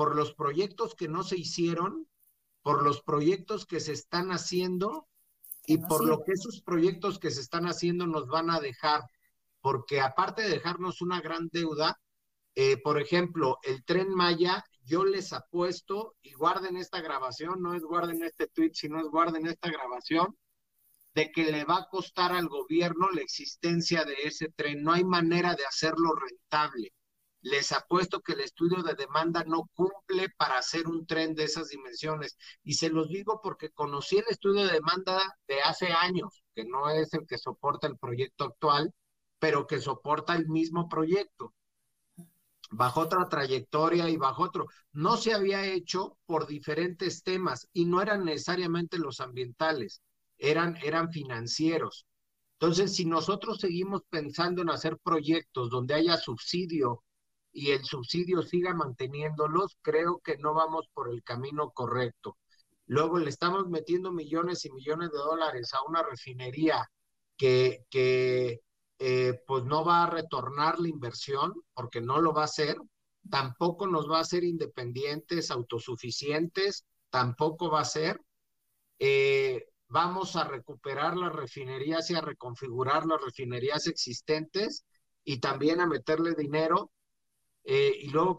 [0.00, 2.08] por los proyectos que no se hicieron,
[2.62, 5.06] por los proyectos que se están haciendo
[5.66, 9.02] y por lo que esos proyectos que se están haciendo nos van a dejar.
[9.60, 12.00] Porque aparte de dejarnos una gran deuda,
[12.54, 17.82] eh, por ejemplo, el tren Maya yo les apuesto, y guarden esta grabación, no es
[17.82, 20.34] guarden este tweet, sino es guarden esta grabación,
[21.14, 24.82] de que le va a costar al gobierno la existencia de ese tren.
[24.82, 26.94] No hay manera de hacerlo rentable.
[27.42, 31.68] Les apuesto que el estudio de demanda no cumple para hacer un tren de esas
[31.68, 32.36] dimensiones.
[32.62, 36.90] Y se los digo porque conocí el estudio de demanda de hace años, que no
[36.90, 38.92] es el que soporta el proyecto actual,
[39.38, 41.54] pero que soporta el mismo proyecto
[42.70, 44.66] bajo otra trayectoria y bajo otro.
[44.92, 50.02] No se había hecho por diferentes temas y no eran necesariamente los ambientales,
[50.38, 52.06] eran, eran financieros.
[52.54, 57.02] Entonces, si nosotros seguimos pensando en hacer proyectos donde haya subsidio
[57.52, 62.38] y el subsidio siga manteniéndolos, creo que no vamos por el camino correcto.
[62.86, 66.90] Luego le estamos metiendo millones y millones de dólares a una refinería
[67.36, 68.60] que, que
[68.98, 72.76] eh, pues no va a retornar la inversión, porque no lo va a hacer,
[73.30, 78.20] tampoco nos va a hacer independientes, autosuficientes, tampoco va a ser.
[78.98, 84.84] Eh, vamos a recuperar las refinerías y a reconfigurar las refinerías existentes
[85.24, 86.90] y también a meterle dinero.
[87.72, 88.36] Eh, y luego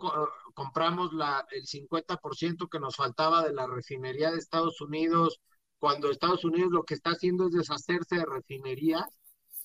[0.53, 5.39] compramos la, el 50% que nos faltaba de la refinería de Estados Unidos,
[5.79, 9.05] cuando Estados Unidos lo que está haciendo es deshacerse de refinerías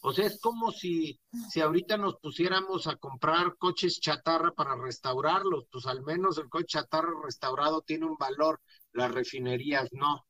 [0.08, 1.18] o sea, es como si,
[1.50, 6.78] si ahorita nos pusiéramos a comprar coches chatarra para restaurarlos, pues al menos el coche
[6.78, 8.60] chatarra restaurado tiene un valor,
[8.92, 10.24] las refinerías no.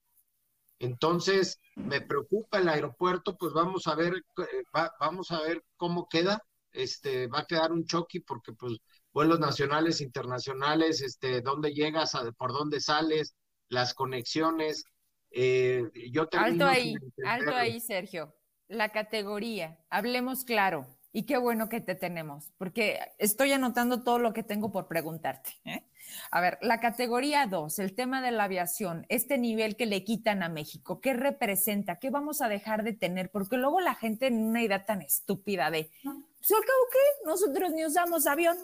[0.79, 4.63] Entonces, me preocupa el aeropuerto, pues vamos a ver, eh,
[5.01, 6.43] vamos a ver cómo queda.
[6.73, 8.79] Este, va a quedar un choque porque pues
[9.17, 13.35] vuelos nacionales, internacionales, este, dónde llegas, a, por dónde sales,
[13.71, 14.85] las conexiones.
[15.31, 18.35] Eh, yo alto ahí, alto ahí, Sergio
[18.69, 20.87] la categoría, hablemos claro.
[21.13, 25.51] Y qué bueno que te tenemos, porque estoy anotando todo lo que tengo por preguntarte.
[25.65, 25.83] ¿eh?
[26.31, 30.43] A ver, la categoría 2, el tema de la aviación, este nivel que le quitan
[30.43, 31.99] a México, ¿qué representa?
[31.99, 33.31] ¿Qué vamos a dejar de tener?
[33.31, 37.25] Porque luego la gente en una idea tan estúpida de, ¿pues al cabo qué?
[37.25, 38.59] Nosotros ni usamos avión.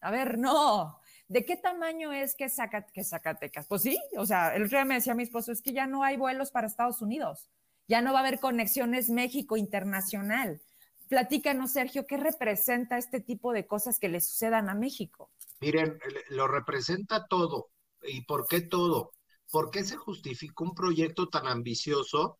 [0.00, 1.00] A ver, no.
[1.28, 2.46] ¿De qué tamaño es que,
[2.92, 3.66] que Zacatecas?
[3.66, 6.16] Pues sí, o sea, el otro me decía mi esposo, es que ya no hay
[6.16, 7.50] vuelos para Estados Unidos
[7.88, 10.60] ya no va a haber conexiones México internacional.
[11.08, 15.32] Platícanos, Sergio, ¿qué representa este tipo de cosas que le sucedan a México?
[15.60, 17.70] Miren, lo representa todo.
[18.02, 19.12] ¿Y por qué todo?
[19.50, 22.38] ¿Por qué se justificó un proyecto tan ambicioso?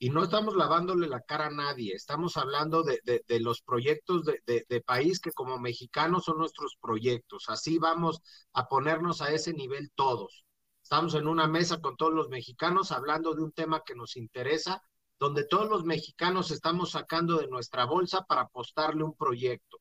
[0.00, 4.64] Y no estamos lavándole la cara a nadie, estamos hablando de, de, los proyectos de,
[4.68, 7.46] de, país que como mexicanos son nuestros proyectos.
[7.48, 8.20] Así vamos
[8.52, 10.44] a ponernos a ese nivel todos.
[10.82, 14.82] Estamos en una mesa con todos los mexicanos hablando de un tema que nos interesa,
[15.18, 19.78] donde todos los mexicanos estamos sacando de nuestra bolsa para apostarle un proyecto.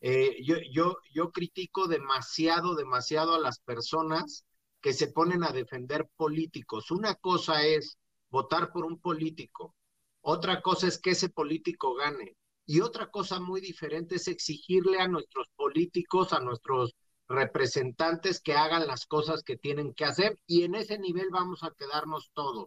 [0.00, 4.44] Eh, yo, yo, yo critico demasiado, demasiado a las personas
[4.80, 6.90] que se ponen a defender políticos.
[6.90, 7.98] Una cosa es
[8.34, 9.76] votar por un político,
[10.20, 12.36] otra cosa es que ese político gane.
[12.66, 16.96] Y otra cosa muy diferente es exigirle a nuestros políticos, a nuestros
[17.28, 21.70] representantes que hagan las cosas que tienen que hacer y en ese nivel vamos a
[21.78, 22.66] quedarnos todos.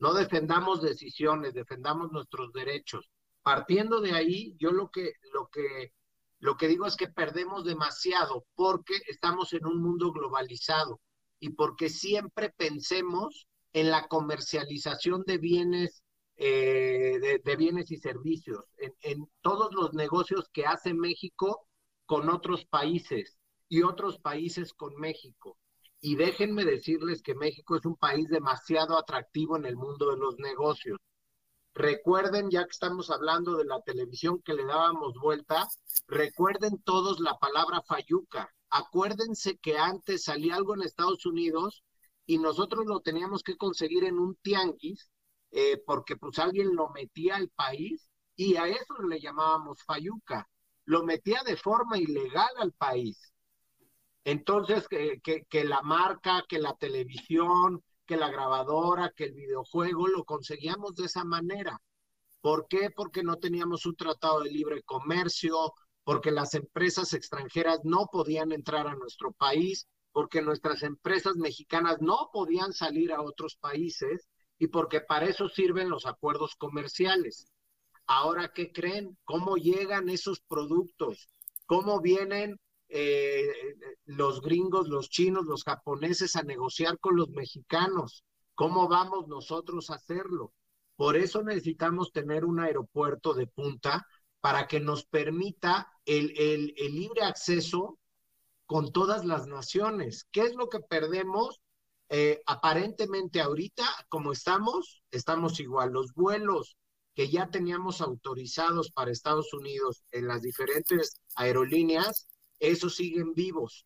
[0.00, 3.08] No defendamos decisiones, defendamos nuestros derechos.
[3.42, 5.92] Partiendo de ahí, yo lo que lo que
[6.40, 11.00] lo que digo es que perdemos demasiado porque estamos en un mundo globalizado
[11.38, 16.02] y porque siempre pensemos en la comercialización de bienes
[16.36, 21.68] eh, de, bienes y servicios, en, en todos los negocios que hace México
[22.06, 25.58] con otros países y otros países con México.
[26.00, 30.36] Y déjenme decirles que México es un país demasiado atractivo en el mundo de los
[30.38, 30.98] negocios.
[31.74, 35.68] Recuerden, ya que estamos hablando de la televisión que le dábamos vuelta,
[36.08, 38.52] recuerden todos la palabra Fayuca.
[38.68, 41.84] Acuérdense que antes salía algo en Estados Unidos
[42.26, 45.10] y nosotros lo teníamos que conseguir en un tianguis
[45.50, 50.48] eh, porque pues alguien lo metía al país y a eso le llamábamos Fayuca.
[50.86, 53.32] Lo metía de forma ilegal al país.
[54.24, 60.08] Entonces, que, que, que la marca, que la televisión, que la grabadora, que el videojuego,
[60.08, 61.80] lo conseguíamos de esa manera.
[62.40, 62.90] ¿Por qué?
[62.90, 68.86] Porque no teníamos un tratado de libre comercio, porque las empresas extranjeras no podían entrar
[68.86, 75.00] a nuestro país, porque nuestras empresas mexicanas no podían salir a otros países y porque
[75.00, 77.46] para eso sirven los acuerdos comerciales.
[78.06, 79.16] Ahora, ¿qué creen?
[79.24, 81.28] ¿Cómo llegan esos productos?
[81.66, 82.58] ¿Cómo vienen
[82.94, 83.50] eh,
[84.04, 88.22] los gringos, los chinos, los japoneses a negociar con los mexicanos.
[88.54, 90.52] ¿Cómo vamos nosotros a hacerlo?
[90.94, 94.06] Por eso necesitamos tener un aeropuerto de punta
[94.40, 96.26] para que nos permita el,
[96.76, 97.98] libre acceso
[98.72, 100.26] con todas las naciones.
[100.32, 101.60] ¿Qué es lo que perdemos?
[102.08, 105.92] Eh, aparentemente ahorita, como estamos, estamos igual.
[105.92, 106.78] Los vuelos
[107.14, 112.28] que ya teníamos autorizados para Estados Unidos en las diferentes aerolíneas
[112.60, 113.84] esos siguen vivos,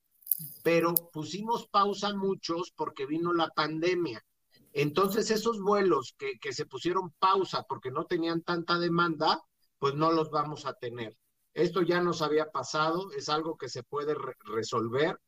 [0.63, 4.25] pero pusimos pausa muchos porque vino la pandemia.
[4.73, 9.43] Entonces esos vuelos que, que se pusieron pausa porque no tenían tanta demanda,
[9.81, 11.19] pues no los vamos a tener.
[11.57, 15.19] Esto ya nos había pasado, es algo que se puede resolver.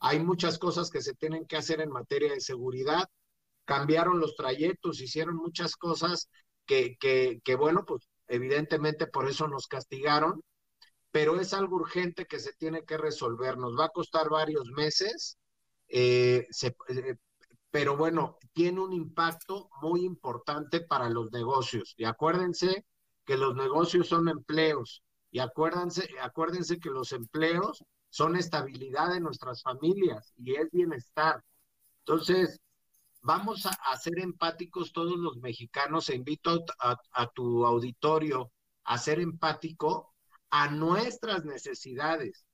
[0.00, 3.04] Hay muchas cosas que se tienen que hacer en materia de seguridad.
[3.64, 6.28] Cambiaron los trayectos, hicieron muchas cosas
[6.66, 10.42] que, que, que bueno, pues evidentemente por eso nos castigaron,
[11.12, 13.56] pero es algo urgente que se tiene que resolver.
[13.56, 15.38] Nos va a costar varios meses,
[15.86, 16.48] eh,
[16.88, 17.14] eh,
[17.70, 21.94] pero bueno, tiene un impacto muy importante para los negocios.
[21.96, 22.84] Y acuérdense
[23.24, 25.04] que los negocios son empleos.
[25.36, 31.44] Y acuérdense, acuérdense que los empleos son estabilidad de nuestras familias y es bienestar.
[31.98, 32.58] Entonces,
[33.20, 36.08] vamos a, ser empáticos todos los mexicanos.
[36.08, 38.50] E invito a, tu auditorio
[38.84, 40.14] a ser empático
[40.48, 42.46] a nuestras necesidades,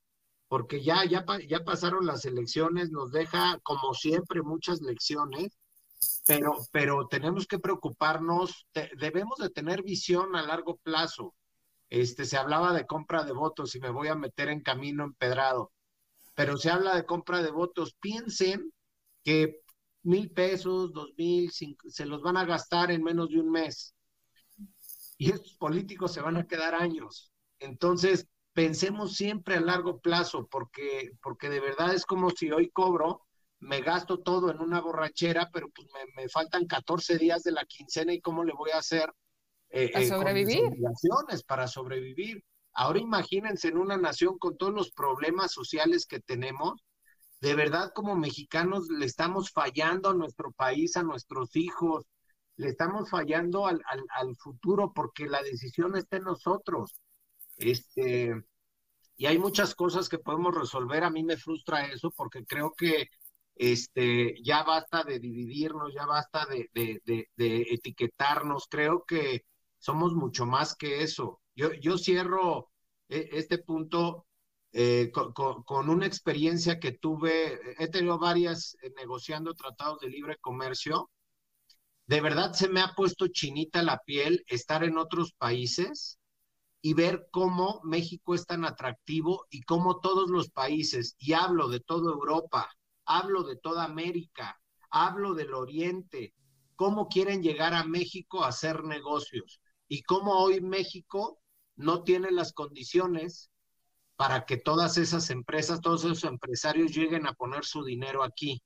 [0.49, 5.57] porque ya, ya, ya pasaron las elecciones, nos deja como siempre muchas lecciones,
[6.27, 8.67] pero, pero tenemos que preocuparnos,
[8.99, 11.33] debemos de tener visión a largo plazo.
[11.93, 15.71] Este, se hablaba de compra de votos y me voy a meter en camino empedrado,
[16.33, 17.93] pero se habla de compra de votos.
[17.99, 18.73] Piensen
[19.23, 19.61] que
[20.01, 23.93] mil pesos, dos mil, se los van a gastar en menos de un mes.
[25.19, 27.31] Y estos políticos se van a quedar años.
[27.59, 33.27] Entonces, pensemos siempre a largo plazo, porque, porque de verdad es como si hoy cobro,
[33.59, 38.13] me gasto todo en una borrachera, pero pues me, faltan 14 días de la quincena
[38.13, 39.13] y cómo le voy a hacer
[39.73, 40.63] eh, ¿Para eh, sobrevivir?
[41.45, 42.43] para sobrevivir.
[42.73, 46.81] Ahora imagínense en una nación con todos los problemas sociales que tenemos,
[47.41, 52.05] de verdad como mexicanos le estamos fallando a nuestro país, a nuestros hijos,
[52.55, 56.95] le estamos fallando al, al, al futuro porque la decisión está en nosotros.
[57.57, 58.33] Este,
[59.17, 61.03] y hay muchas cosas que podemos resolver.
[61.03, 63.09] A mí me frustra eso porque creo que
[63.55, 67.27] este, ya basta de dividirnos, ya basta de, de,
[67.71, 68.67] etiquetarnos.
[68.69, 69.43] Creo que
[69.83, 71.41] somos mucho más que eso.
[71.55, 72.69] Yo, yo cierro
[73.09, 74.25] e, este punto
[74.71, 77.59] eh, con, una experiencia que tuve.
[77.77, 81.11] He tenido varias eh, negociando tratados de libre comercio.
[82.07, 86.17] De verdad se me ha puesto chinita la piel estar en otros países
[86.81, 91.79] y ver cómo México es tan atractivo y cómo todos los países, y hablo de
[91.81, 92.69] toda Europa,
[93.05, 94.59] hablo de toda América,
[94.89, 96.33] hablo del Oriente,
[96.75, 101.39] cómo quieren llegar a México a hacer negocios y cómo hoy México
[101.75, 103.51] no tiene las condiciones
[104.15, 108.61] para que todas esas empresas, todos esos empresarios lleguen a poner su dinero aquí.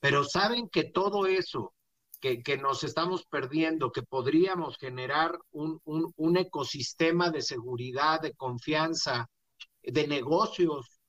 [0.00, 1.74] Pero saben que todo eso
[2.20, 9.28] que, nos estamos perdiendo, que podríamos generar un, un, ecosistema de seguridad, de confianza,
[9.82, 11.00] de negocios.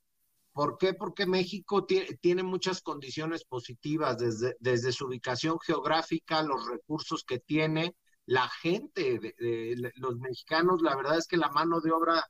[0.51, 0.93] ¿Por qué?
[0.93, 7.95] Porque México tiene, muchas condiciones positivas, desde, desde su ubicación geográfica, los recursos que tiene,
[8.25, 12.23] la gente, de, los mexicanos, la verdad es que la mano de obra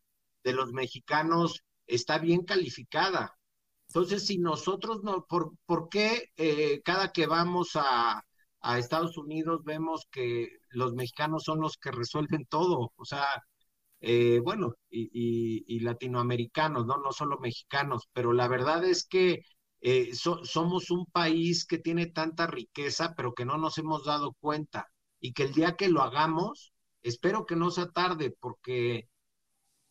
[0.44, 3.34] de los mexicanos está bien calificada.
[3.88, 8.24] Entonces, si nosotros no, ¿por, por qué eh, cada que vamos a,
[8.62, 13.26] a Estados Unidos vemos que los mexicanos son los que resuelven todo, o sea,
[14.02, 16.98] eh, bueno, y, latinoamericanos, ¿no?
[16.98, 19.42] No solo mexicanos, pero la verdad es que
[19.82, 24.88] eh, somos un país que tiene tanta riqueza, pero que no nos hemos dado cuenta
[25.26, 26.72] y que el día que lo hagamos,
[27.02, 29.10] espero que no sea tarde, porque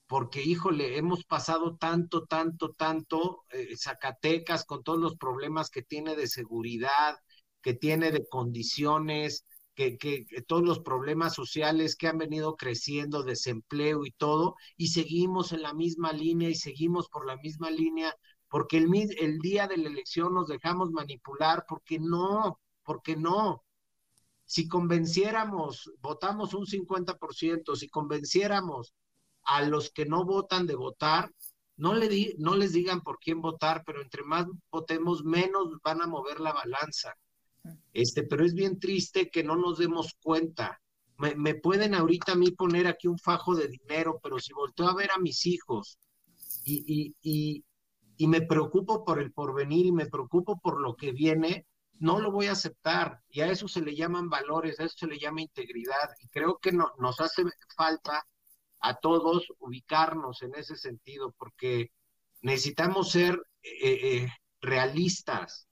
[0.06, 6.14] porque híjole, hemos pasado tanto, tanto, tanto, eh, Zacatecas con todos los problemas que tiene
[6.14, 7.16] de seguridad,
[7.62, 14.04] que tiene de condiciones, que, que, todos los problemas sociales que han venido creciendo, desempleo
[14.06, 18.14] y todo, y seguimos en la misma línea y seguimos por la misma línea,
[18.48, 23.63] porque el, el día de la elección nos dejamos manipular, porque no, porque no.
[24.46, 28.94] Si convenciéramos, votamos un 50%, si convenciéramos
[29.44, 31.30] a los que no votan de votar,
[31.76, 36.02] no, le di, no les digan por quién votar, pero entre más votemos, menos van
[36.02, 37.14] a mover la balanza.
[37.92, 40.80] Este, pero es bien triste que no nos demos cuenta.
[41.16, 44.94] Me, pueden ahorita a mí poner aquí un fajo de dinero, pero si volteo a
[44.94, 45.98] ver a mis hijos
[46.64, 47.64] y, y,
[48.16, 51.66] y me preocupo por el porvenir y me preocupo por lo que viene,
[51.98, 53.20] no lo voy a aceptar.
[53.28, 56.10] Y a eso se le llaman valores, a eso se le llama integridad.
[56.20, 57.44] Y creo que no, nos hace
[57.76, 58.24] falta
[58.80, 61.90] a todos ubicarnos en ese sentido, porque
[62.42, 64.28] necesitamos ser eh, eh,
[64.60, 65.66] realistas.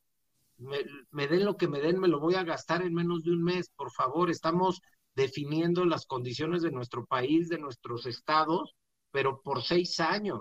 [0.57, 3.43] Me, den lo que me den, me lo voy a gastar en menos de un
[3.43, 4.31] mes, por favor.
[4.31, 4.81] Estamos
[5.15, 8.75] definiendo las condiciones de nuestro país, de nuestros estados,
[9.11, 10.41] pero por seis años.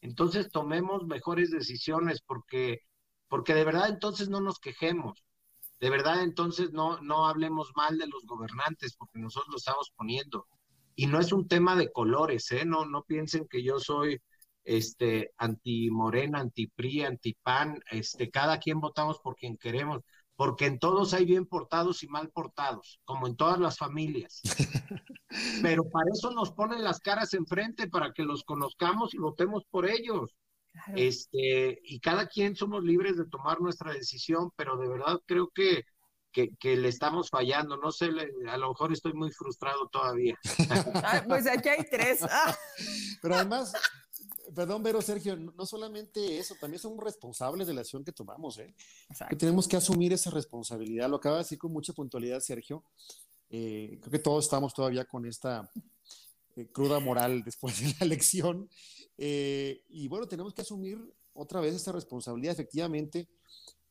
[0.00, 2.80] Entonces tomemos mejores decisiones porque,
[3.28, 5.24] porque de verdad entonces no nos quejemos.
[5.80, 10.46] De verdad entonces no, no hablemos mal de los gobernantes porque nosotros lo estamos poniendo
[10.96, 12.64] y no es un tema de colores, ¿eh?
[12.64, 14.20] No, no piensen que yo soy
[14.64, 20.02] este anti Morena, anti PRI, anti PAN, este, cada quien votamos por quien queremos,
[20.34, 24.42] porque en todos hay bien portados y mal portados, como en todas las familias.
[25.62, 29.88] Pero para eso nos ponen las caras enfrente, para que los conozcamos y votemos por
[29.88, 30.34] ellos.
[30.94, 35.84] Este, y cada quien somos libres de tomar nuestra decisión, pero de verdad creo que
[36.32, 37.76] que, le estamos fallando.
[37.76, 38.10] No sé,
[38.48, 40.38] a lo mejor estoy muy frustrado todavía.
[41.28, 42.20] pues aquí hay tres.
[43.22, 43.72] Pero además,
[44.54, 48.74] perdón, Vero, Sergio, no solamente eso, también somos responsables de la acción que tomamos, ¿eh?
[49.28, 51.08] Que tenemos que asumir esa responsabilidad.
[51.08, 52.84] Lo acaba de decir con mucha puntualidad, Sergio.
[53.50, 55.70] Eh, creo que todos estamos todavía con esta
[56.56, 58.68] eh, cruda moral después de la elección.
[59.18, 60.98] Eh, y bueno, tenemos que asumir
[61.34, 62.52] otra vez esta responsabilidad.
[62.52, 63.28] Efectivamente,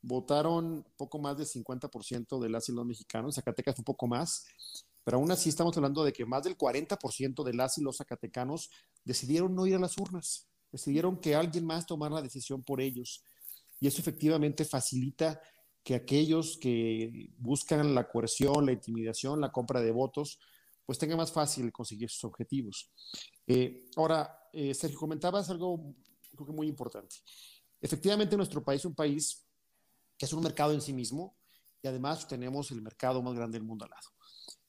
[0.00, 4.44] votaron poco más del 50% de las y los mexicanos, Zacatecas un poco más,
[5.04, 8.70] pero aún así estamos hablando de que más del 40% de las y los zacatecanos
[9.04, 13.22] decidieron no ir a las urnas, decidieron que alguien más tomara la decisión por ellos.
[13.80, 15.40] Y eso efectivamente facilita
[15.82, 20.38] que aquellos que buscan la coerción, la intimidación, la compra de votos,
[20.84, 22.90] pues tenga más fácil conseguir sus objetivos.
[23.46, 25.94] Eh, ahora, eh, Sergio, comentabas algo
[26.34, 27.16] creo que muy importante.
[27.80, 29.44] Efectivamente, nuestro país es un país
[30.16, 31.36] que es un mercado en sí mismo,
[31.82, 34.08] y además tenemos el mercado más grande del mundo al lado.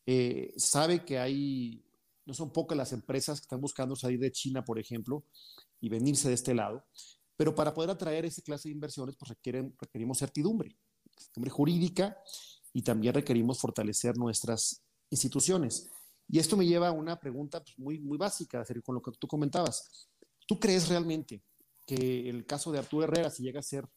[0.06, 1.84] Eh, sabe que hay,
[2.26, 5.26] no son pocas las empresas que están buscando salir de China, por ejemplo,
[5.80, 6.86] y venirse de este lado,
[7.36, 10.78] pero para poder atraer esa clase de inversiones, pues requieren, requerimos certidumbre,
[11.18, 12.18] certidumbre jurídica,
[12.74, 15.90] y también requerimos fortalecer nuestras instituciones.
[16.30, 19.28] Y esto me lleva a una pregunta pues, muy, muy básica, con lo que tú
[19.28, 20.08] comentabas.
[20.46, 21.44] ¿Tú crees realmente
[21.86, 23.90] que el caso de Arturo Herrera, si llega a ser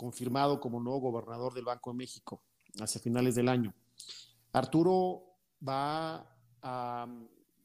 [0.00, 2.42] confirmado como nuevo gobernador del Banco de México
[2.80, 3.74] hacia finales del año.
[4.50, 6.26] Arturo va
[6.62, 7.06] a,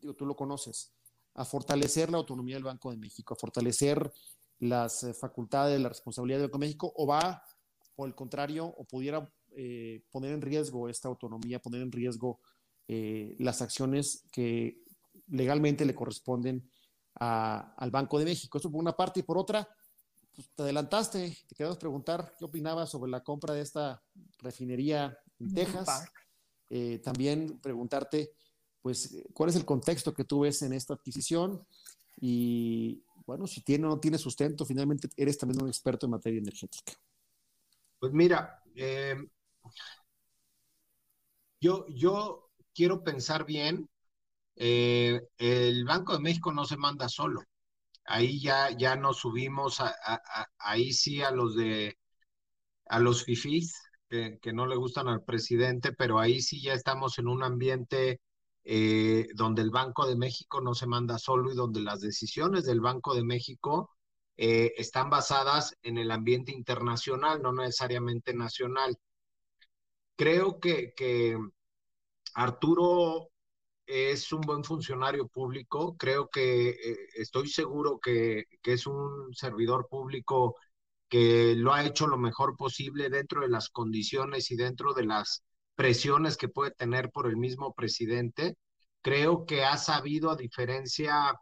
[0.01, 0.91] digo, tú lo conoces,
[1.33, 4.11] a fortalecer la autonomía del Banco de México, a fortalecer
[4.59, 7.41] las eh, facultades, la responsabilidad del Banco de México, o va,
[7.95, 12.41] por el contrario, o pudiera eh, poner en riesgo esta autonomía, poner en riesgo
[12.87, 14.83] eh, las acciones que
[15.27, 16.69] legalmente le corresponden
[17.15, 18.57] al Banco de México.
[18.57, 19.67] Eso por una parte, y por otra,
[20.33, 24.03] pues, te adelantaste, te queremos preguntar qué opinabas sobre la compra de esta
[24.39, 26.05] refinería en Texas.
[26.69, 28.33] Eh, también preguntarte,
[28.81, 31.65] pues, cuál es el contexto que tú ves en esta adquisición
[32.19, 36.39] y, bueno, si tiene o no tiene sustento, finalmente eres también un experto en materia
[36.39, 36.93] energética.
[37.99, 39.15] Pues mira, eh,
[41.61, 42.44] yo, yo
[42.75, 43.89] quiero pensar bien,
[44.55, 47.41] eh, el Banco de México no se manda solo
[48.05, 49.93] ahí ya, ya nos subimos, a,
[50.59, 51.97] ahí sí a los de,
[52.87, 53.73] a los fifís,
[54.09, 58.21] que, no le gustan al presidente, pero ahí sí ya estamos en un ambiente
[58.63, 62.81] eh, donde el Banco de México no se manda solo y donde las decisiones del
[62.81, 63.91] Banco de México
[64.37, 68.97] eh, están basadas en el ambiente internacional, no necesariamente nacional.
[70.15, 70.93] creo que
[72.35, 73.29] Arturo
[73.85, 80.55] es un buen funcionario público, creo que eh, estoy seguro que, es un servidor público
[81.09, 85.43] que lo ha hecho lo mejor posible dentro de las condiciones y dentro de las
[85.75, 88.57] presiones que puede tener por el mismo presidente.
[89.01, 91.33] Creo que ha sabido, a diferencia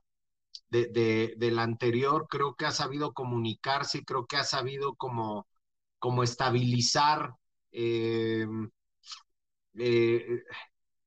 [0.69, 5.47] de, de, del anterior, creo que ha sabido comunicarse y creo que ha sabido como,
[5.99, 7.33] como estabilizar
[7.71, 8.45] eh,
[9.75, 10.43] eh,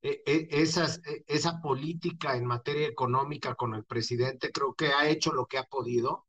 [0.01, 5.45] esas, e, esa política en materia económica con el presidente, creo que ha hecho lo
[5.45, 6.25] que ha podido.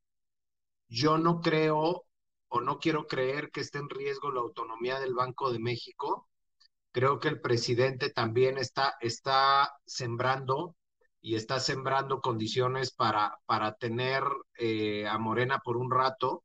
[0.88, 2.04] Yo no creo
[2.48, 6.28] o no quiero creer que esté en riesgo la autonomía del Banco de México.
[6.92, 10.76] Creo que el presidente también está, está sembrando
[11.20, 14.22] y está sembrando condiciones para, para tener
[14.58, 16.44] eh, a Morena por un rato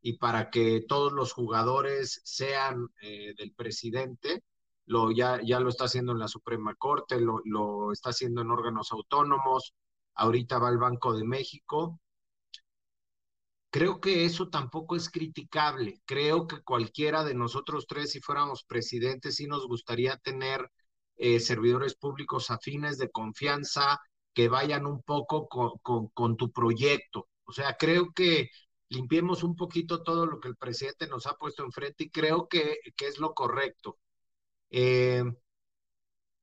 [0.00, 4.42] y para que todos los jugadores sean eh, del presidente
[4.86, 8.50] lo, ya, ya lo está haciendo en la Suprema Corte, lo, lo está haciendo en
[8.50, 9.74] órganos autónomos,
[10.14, 12.00] ahorita va al Banco de México.
[13.70, 16.00] Creo que eso tampoco es criticable.
[16.04, 20.70] Creo que cualquiera de nosotros tres, si fuéramos presidentes, sí nos gustaría tener
[21.16, 23.98] eh, servidores públicos afines de confianza
[24.34, 27.28] que vayan un poco con, con, con, tu proyecto.
[27.44, 28.50] O sea, creo que
[28.88, 32.78] limpiemos un poquito todo lo que el presidente nos ha puesto enfrente y creo que,
[32.96, 33.98] que es lo correcto.
[34.72, 35.22] Eh,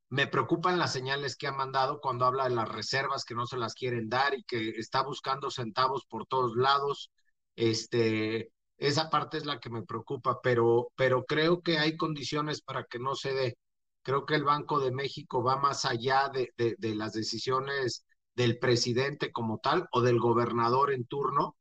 [0.09, 3.57] me preocupan las señales que ha mandado cuando habla de las reservas que no se
[3.57, 7.11] las quieren dar y que está buscando centavos por todos lados.
[7.55, 12.85] Este, esa parte es la que me preocupa, pero, pero creo que hay condiciones para
[12.85, 13.57] que no se dé.
[14.01, 18.05] Creo que el Banco de México va más allá de, de, las decisiones
[18.35, 21.57] del presidente como tal o del gobernador en turno.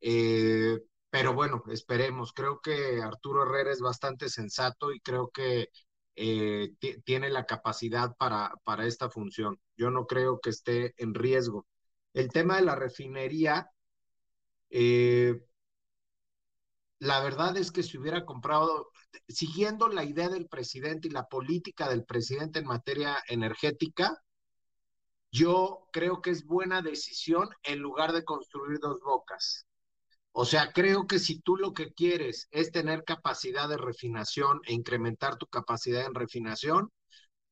[0.00, 0.78] Eh,
[1.10, 2.32] pero bueno, esperemos.
[2.32, 5.68] Creo que Arturo Herrera es bastante sensato y creo que
[6.16, 9.58] eh, tiene la capacidad para, para esta función.
[9.76, 11.66] Yo no creo que esté en riesgo.
[12.12, 13.70] El tema de la refinería,
[14.70, 15.40] eh,
[16.98, 18.90] la verdad es que si hubiera comprado,
[19.28, 24.22] siguiendo la idea del presidente y la política del presidente en materia energética,
[25.32, 29.66] yo creo que es buena decisión en lugar de construir dos bocas.
[30.32, 34.74] O sea, creo que si tú lo que quieres es tener capacidad de refinación e
[34.74, 36.90] incrementar tu capacidad en refinación,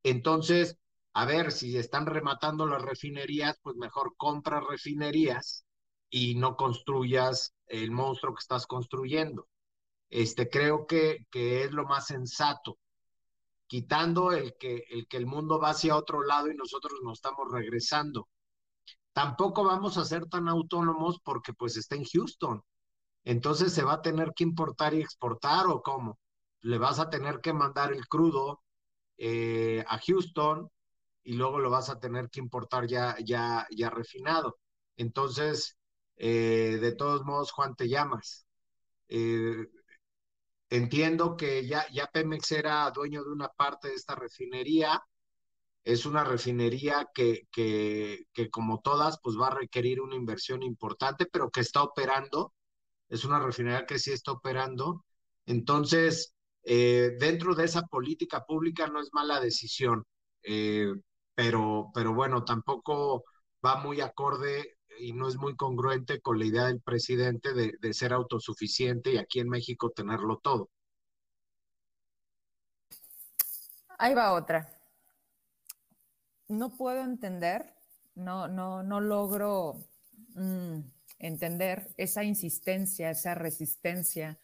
[0.03, 0.79] entonces,
[1.15, 5.67] a ver, si están rematando las refinerías, pues mejor compra refinerías
[6.11, 9.49] y no construyas el monstruo que estás construyendo.
[10.11, 12.79] Este, creo que, que es lo más sensato,
[13.67, 17.51] quitando el que, el que el mundo va hacia otro lado y nosotros nos estamos
[17.53, 18.29] regresando.
[19.13, 22.63] Tampoco vamos a ser tan autónomos porque pues está en Houston.
[23.35, 26.19] Entonces se va a tener que importar y exportar o cómo.
[26.63, 28.63] Le vas a tener que mandar el crudo
[29.19, 30.71] eh, a Houston
[31.25, 34.59] y luego lo vas a tener que importar ya, ya, ya refinado.
[34.97, 35.77] Entonces,
[36.17, 38.47] eh, de todos modos, Juan, te llamas.
[39.09, 39.67] Eh,
[40.71, 45.03] entiendo que ya, ya Pemex era dueño de una parte de esta refinería,
[45.85, 51.27] es una refinería que, que, que, como todas, pues va a requerir una inversión importante,
[51.27, 52.53] pero que está operando.
[53.09, 55.05] Es una refinería que sí está operando.
[55.47, 60.05] Entonces, eh, dentro de esa política pública no es mala decisión,
[60.43, 60.93] eh,
[61.35, 63.25] pero, pero bueno, tampoco
[63.65, 68.13] va muy acorde y no es muy congruente con la idea del presidente de, ser
[68.13, 70.71] autosuficiente y aquí en México tenerlo todo.
[73.99, 74.79] Ahí va otra
[76.49, 77.75] no puedo entender,
[78.15, 79.77] no, no, no logro
[80.35, 80.79] mm,
[81.19, 84.39] entender esa insistencia, esa resistencia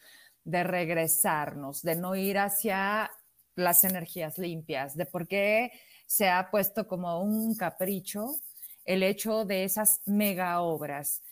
[0.45, 3.11] de regresarnos, de no ir hacia
[3.57, 5.72] las energías limpias, de por qué
[6.07, 8.37] se ha puesto como un capricho
[8.85, 11.22] el hecho de esas mega obras,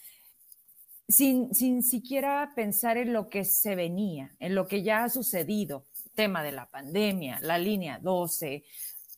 [1.09, 5.87] sin, sin siquiera pensar en lo que se venía, en lo que ya ha sucedido,
[6.15, 8.65] tema de la pandemia, la línea 12,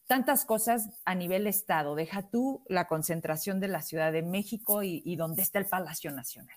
[0.07, 1.95] tantas cosas a nivel Estado.
[1.95, 6.11] Deja tú la concentración de la Ciudad de México y, y donde está el Palacio
[6.11, 6.57] Nacional.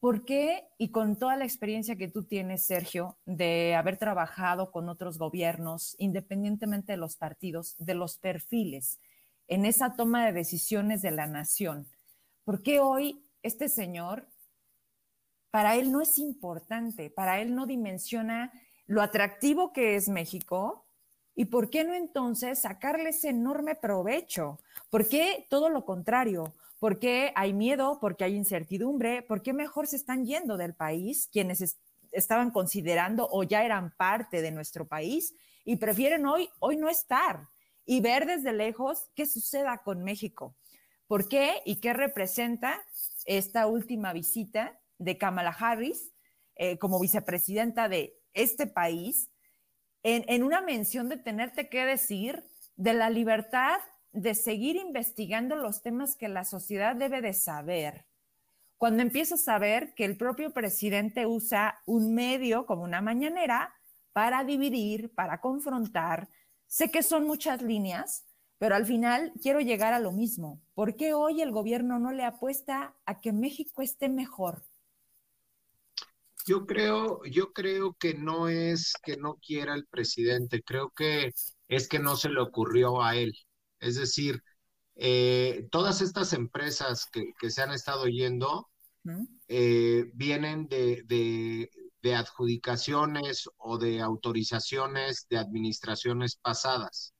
[0.00, 0.68] ¿Por qué?
[0.76, 5.96] Y con toda la experiencia que tú tienes, Sergio, de haber trabajado con otros gobiernos,
[5.98, 8.98] independientemente de los partidos, de los perfiles,
[9.48, 11.86] en esa toma de decisiones de la nación,
[12.44, 14.26] ¿por qué hoy este señor,
[15.50, 18.52] para él no es importante, para él no dimensiona
[18.86, 20.83] lo atractivo que es México,
[21.34, 24.60] ¿Y por qué no entonces sacarle ese enorme provecho?
[24.90, 26.54] ¿Por qué todo lo contrario?
[26.78, 27.98] ¿Por qué hay miedo?
[28.00, 29.22] ¿Por qué hay incertidumbre?
[29.22, 31.76] ¿Por qué mejor se están yendo del país quienes
[32.12, 37.48] estaban considerando o ya eran parte de nuestro país y prefieren hoy, hoy no estar
[37.84, 40.56] y ver desde lejos qué suceda con México.
[41.06, 42.80] ¿Por qué y qué representa
[43.24, 46.12] esta última visita de Kamala Harris
[46.56, 49.30] eh, como vicepresidenta de este país
[50.04, 52.44] en, una mención de tenerte que decir
[52.76, 53.78] de la libertad
[54.12, 58.04] de seguir investigando los temas que la sociedad debe de saber?
[58.76, 63.74] Cuando empiezas a ver que el propio presidente usa un medio como una mañanera
[64.12, 66.28] para dividir, para confrontar,
[66.66, 68.26] sé que son muchas líneas,
[68.58, 70.60] pero al final quiero llegar a lo mismo.
[70.74, 74.62] ¿Por qué hoy el gobierno no le apuesta a que México esté mejor?
[76.46, 81.32] Yo creo, yo creo que no es que no quiera el presidente, creo que
[81.68, 83.32] es que no se le ocurrió a él.
[83.80, 84.42] Es decir,
[84.96, 88.68] eh, todas estas empresas que, se han estado yendo
[89.48, 91.02] eh, vienen de,
[92.02, 97.14] de, adjudicaciones o de autorizaciones de administraciones pasadas.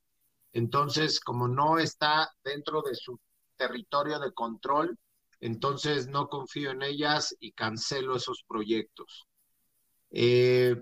[0.52, 3.18] Entonces, como no está dentro de su
[3.56, 4.98] territorio de control,
[5.44, 9.26] entonces no confío en ellas y cancelo esos proyectos.
[10.10, 10.74] Eh,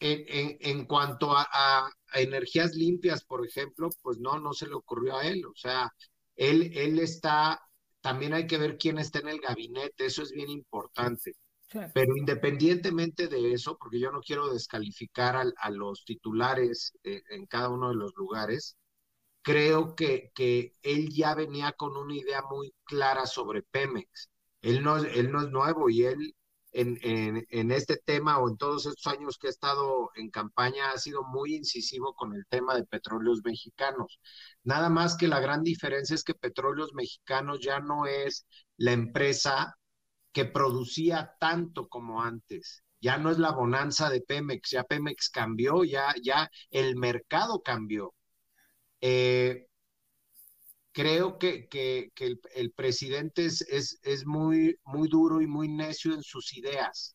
[0.00, 5.44] en, cuanto a, energías limpias, por ejemplo, pues no, no se le ocurrió a él.
[5.44, 5.92] O sea,
[6.34, 7.60] él, él está,
[8.00, 11.34] también hay que ver quién está en el gabinete, eso es bien importante.
[11.92, 17.68] Pero independientemente de eso, porque yo no quiero descalificar a, los titulares eh, en cada
[17.68, 18.78] uno de los lugares,
[19.46, 24.28] creo que, que él ya venía con una idea muy clara sobre Pemex.
[24.60, 26.34] Él no, él no es nuevo y él
[26.72, 26.98] en,
[27.48, 31.22] en, este tema o en todos estos años que ha estado en campaña ha sido
[31.22, 34.18] muy incisivo con el tema de petróleos mexicanos.
[34.64, 39.76] Nada más que la gran diferencia es que petróleos mexicanos ya no es la empresa
[40.32, 42.82] que producía tanto como antes.
[43.00, 48.15] Ya no es la bonanza de Pemex, ya Pemex cambió, ya, ya el mercado cambió.
[49.00, 49.66] Eh,
[50.92, 52.10] creo que, que,
[52.54, 57.14] el, presidente es, es, es, muy, muy duro y muy necio en sus ideas.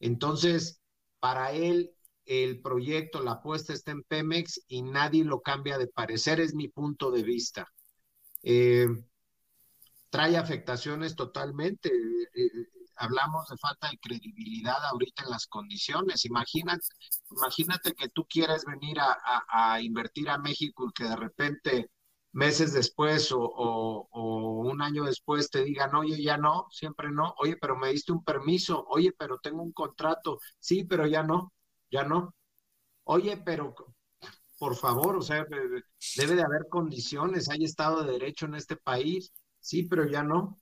[0.00, 0.80] Entonces,
[1.18, 1.92] para él,
[2.24, 6.68] el proyecto, la apuesta está en Pemex y nadie lo cambia de parecer, es mi
[6.68, 7.66] punto de vista.
[8.42, 8.86] Eh,
[10.10, 11.90] trae afectaciones totalmente.
[12.34, 12.50] Eh,
[12.96, 16.24] hablamos de falta de credibilidad ahorita en las condiciones.
[16.24, 16.86] Imagínate,
[17.30, 21.90] imagínate que tú quieres venir a, invertir a México y que de repente
[22.32, 27.76] meses después o, un año después te digan, oye, ya no, siempre no, oye, pero
[27.76, 31.52] me diste un permiso, oye, pero tengo un contrato, sí, pero ya no,
[31.90, 32.34] ya no.
[33.04, 33.74] Oye, pero
[34.58, 35.44] por favor, o sea,
[36.16, 39.32] debe de haber condiciones, hay Estado de Derecho en este país
[39.66, 40.60] Sí, pero ya no.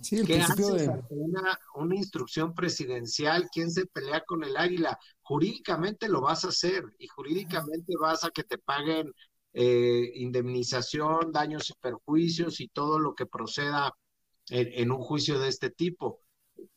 [0.00, 0.88] Sí, el ¿Qué haces de...
[1.10, 3.48] una, una, instrucción presidencial?
[3.52, 4.98] ¿Quién se pelea con el águila?
[5.22, 9.12] Jurídicamente lo vas a hacer y jurídicamente vas a que te paguen
[9.52, 13.92] eh, indemnización, daños y perjuicios y todo lo que proceda
[14.48, 16.20] en, un juicio de este tipo.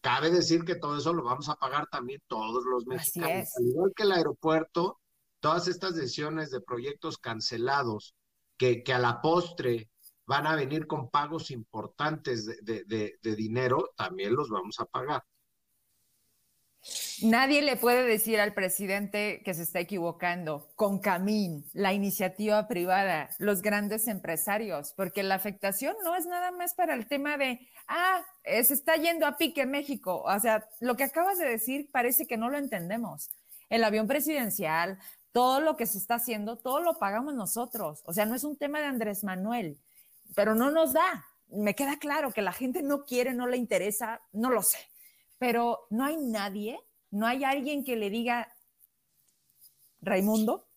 [0.02, 3.50] Cabe decir que todo eso lo vamos a pagar también todos los mexicanos.
[3.58, 5.00] Al igual que el aeropuerto,
[5.40, 8.16] todas estas decisiones de proyectos cancelados
[8.58, 9.90] que, que a la postre
[10.26, 15.24] van a venir con pagos importantes de, dinero, también los vamos a pagar.
[17.22, 23.30] Nadie le puede decir al presidente que se está equivocando con Camín, la iniciativa privada,
[23.38, 28.22] los grandes empresarios, porque la afectación no es nada más para el tema de, ah,
[28.44, 30.24] eh, se está yendo a pique México.
[30.26, 33.30] O sea, lo que acabas de decir parece que no lo entendemos.
[33.70, 35.00] El avión presidencial,
[35.32, 38.02] todo lo que se está haciendo, todo lo pagamos nosotros.
[38.06, 39.80] O sea, no es un tema de Andrés Manuel
[40.36, 41.26] pero no nos da.
[41.48, 44.80] Me queda claro que la gente no quiere, no le interesa, no lo sé,
[45.38, 46.80] pero no hay nadie,
[47.12, 48.52] no hay alguien que le diga,
[50.02, 50.68] Raimundo.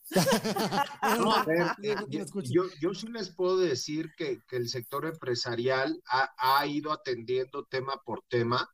[2.80, 8.70] yo, sí les puedo decir que, el sector empresarial ha, ido atendiendo tema por tema.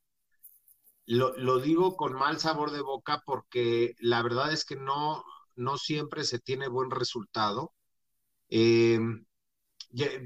[1.07, 5.25] Lo, digo con mal sabor de boca porque la verdad es que no,
[5.57, 7.73] no siempre se tiene buen resultado.
[8.51, 8.99] Eh,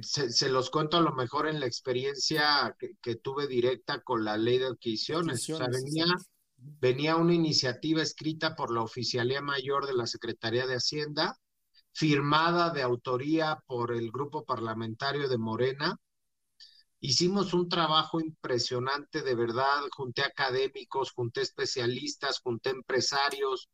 [0.03, 4.59] se, los cuento a lo mejor en la experiencia que, tuve directa con la ley
[4.59, 5.49] de adquisiciones.
[5.51, 6.07] O sea, venía,
[6.57, 11.37] venía una iniciativa escrita por la Oficialía Mayor de la Secretaría de Hacienda,
[11.93, 15.97] firmada de autoría por el grupo parlamentario de Morena.
[17.01, 23.69] Hicimos un trabajo impresionante, de verdad, junté académicos, junté especialistas, junté empresarios,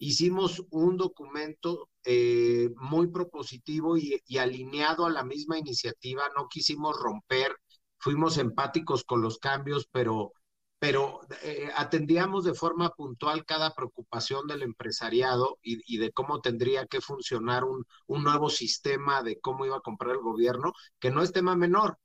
[0.00, 7.54] hicimos un documento eh, muy propositivo y, alineado a la misma iniciativa, no quisimos romper,
[7.98, 10.32] fuimos empáticos con los cambios, pero,
[10.78, 17.02] pero eh, atendíamos de forma puntual cada preocupación del empresariado y, de cómo tendría que
[17.02, 21.32] funcionar un, un, nuevo sistema de cómo iba a comprar el gobierno, que no es
[21.32, 21.98] tema menor,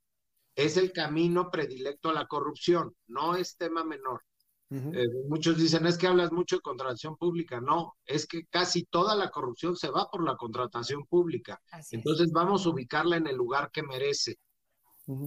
[0.55, 4.23] es el camino predilecto a la corrupción, no es tema menor.
[4.71, 7.61] Eh, muchos dicen, es que hablas mucho de contratación pública.
[7.61, 11.61] No, es que casi toda la corrupción se va por la contratación pública.
[11.91, 14.37] Entonces vamos a ubicarla en el lugar que merece.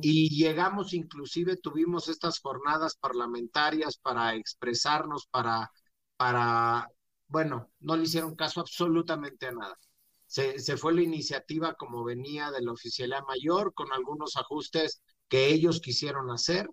[0.03, 5.71] Y llegamos, inclusive tuvimos estas jornadas parlamentarias para expresarnos, para,
[6.17, 6.89] para,
[7.29, 9.79] bueno, no le hicieron caso absolutamente a nada.
[10.27, 15.47] Se, se fue la iniciativa como venía de la oficialía mayor, con algunos ajustes que
[15.47, 16.69] ellos quisieron hacer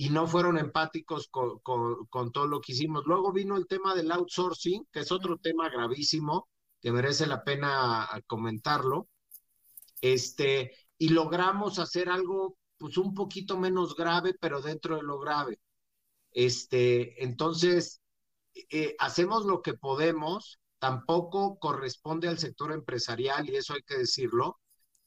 [0.00, 3.04] y no fueron empáticos con, con, todo lo que hicimos.
[3.04, 6.48] Luego vino el tema del outsourcing, que es otro tema gravísimo,
[6.80, 9.08] que merece la pena comentarlo.
[10.00, 15.58] Este, y logramos hacer algo pues un poquito menos grave, pero dentro de lo grave.
[16.30, 18.00] Este, entonces,
[18.70, 24.60] eh, hacemos lo que podemos, tampoco corresponde al sector empresarial, y eso hay que decirlo,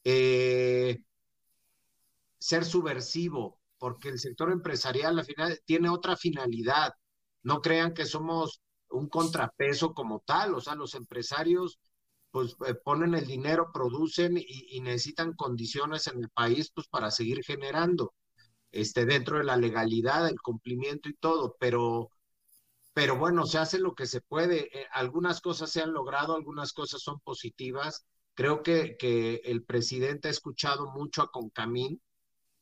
[0.04, 1.02] eh,
[2.38, 6.94] ser subversivo, porque el sector empresarial al final tiene otra finalidad.
[7.42, 11.80] No crean que somos un contrapeso como tal, o sea, los empresarios
[12.30, 17.42] pues eh, ponen el dinero, producen y, necesitan condiciones en el país pues para seguir
[17.44, 18.14] generando,
[18.70, 22.08] este, dentro de la legalidad, el cumplimiento y todo, pero,
[22.92, 24.78] pero bueno, se hace lo que se puede.
[24.78, 28.06] Eh, algunas cosas se han logrado, algunas cosas son positivas.
[28.34, 32.00] Creo que, que el presidente ha escuchado mucho a Concamín,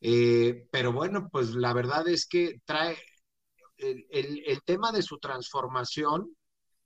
[0.00, 2.96] eh, pero bueno, pues la verdad es que trae
[3.76, 4.06] el,
[4.46, 6.36] el, tema de su transformación,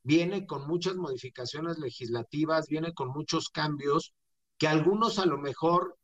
[0.03, 4.15] viene con muchas modificaciones legislativas, viene con muchos cambios,
[4.59, 5.97] que algunos a lo mejor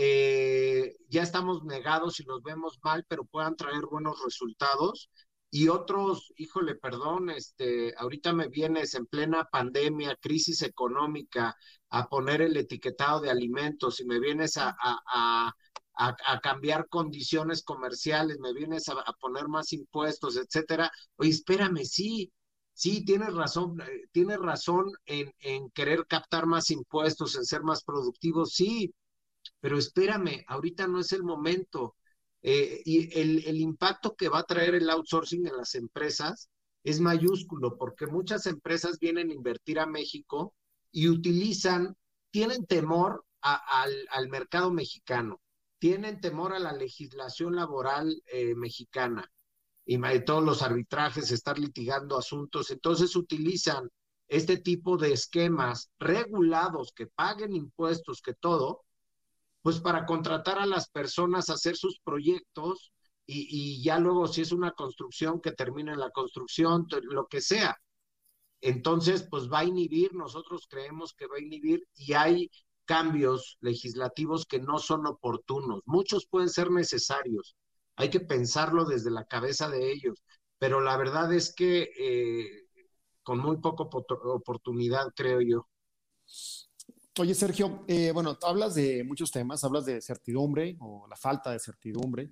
[0.00, 5.10] eh, ya estamos negados y los vemos mal, pero puedan traer buenos resultados.
[5.50, 11.56] Y otros, híjole, perdón, este, ahorita me vienes en plena pandemia, crisis económica,
[11.90, 15.52] a poner el etiquetado de alimentos y me vienes a,
[16.42, 20.90] cambiar condiciones comerciales, me vienes a, poner más impuestos, etcétera.
[21.16, 22.32] Oye, espérame, sí,
[22.72, 27.82] sí, tienes razón, eh, tienes razón en, en querer captar más impuestos, en ser más
[27.84, 28.94] productivos, sí,
[29.60, 31.96] pero espérame, ahorita no es el momento.
[32.42, 36.48] Eh, y el, el, impacto que va a traer el outsourcing en las empresas
[36.84, 40.54] es mayúsculo, porque muchas empresas vienen a invertir a México
[40.92, 41.96] y utilizan,
[42.30, 45.40] tienen temor al, al, mercado mexicano,
[45.78, 49.30] tienen temor a la legislación laboral eh, mexicana,
[49.88, 52.70] y todos los arbitrajes, estar litigando asuntos.
[52.70, 53.88] Entonces utilizan
[54.28, 58.84] este tipo de esquemas regulados que paguen impuestos, que todo,
[59.62, 62.92] pues para contratar a las personas a hacer sus proyectos
[63.24, 67.76] y, ya luego si es una construcción que termine la construcción, lo que sea.
[68.60, 72.50] Entonces, pues va a inhibir, nosotros creemos que va a inhibir y hay
[72.88, 75.82] cambios legislativos que no son oportunos.
[75.84, 77.54] Muchos pueden ser necesarios,
[77.96, 80.24] hay que pensarlo desde la cabeza de ellos,
[80.58, 82.66] pero la verdad es que eh,
[83.22, 85.68] con muy poca oportunidad, creo yo.
[87.20, 91.58] Oye, Sergio, eh, bueno, hablas de muchos temas, hablas de certidumbre o la falta de
[91.58, 92.30] certidumbre,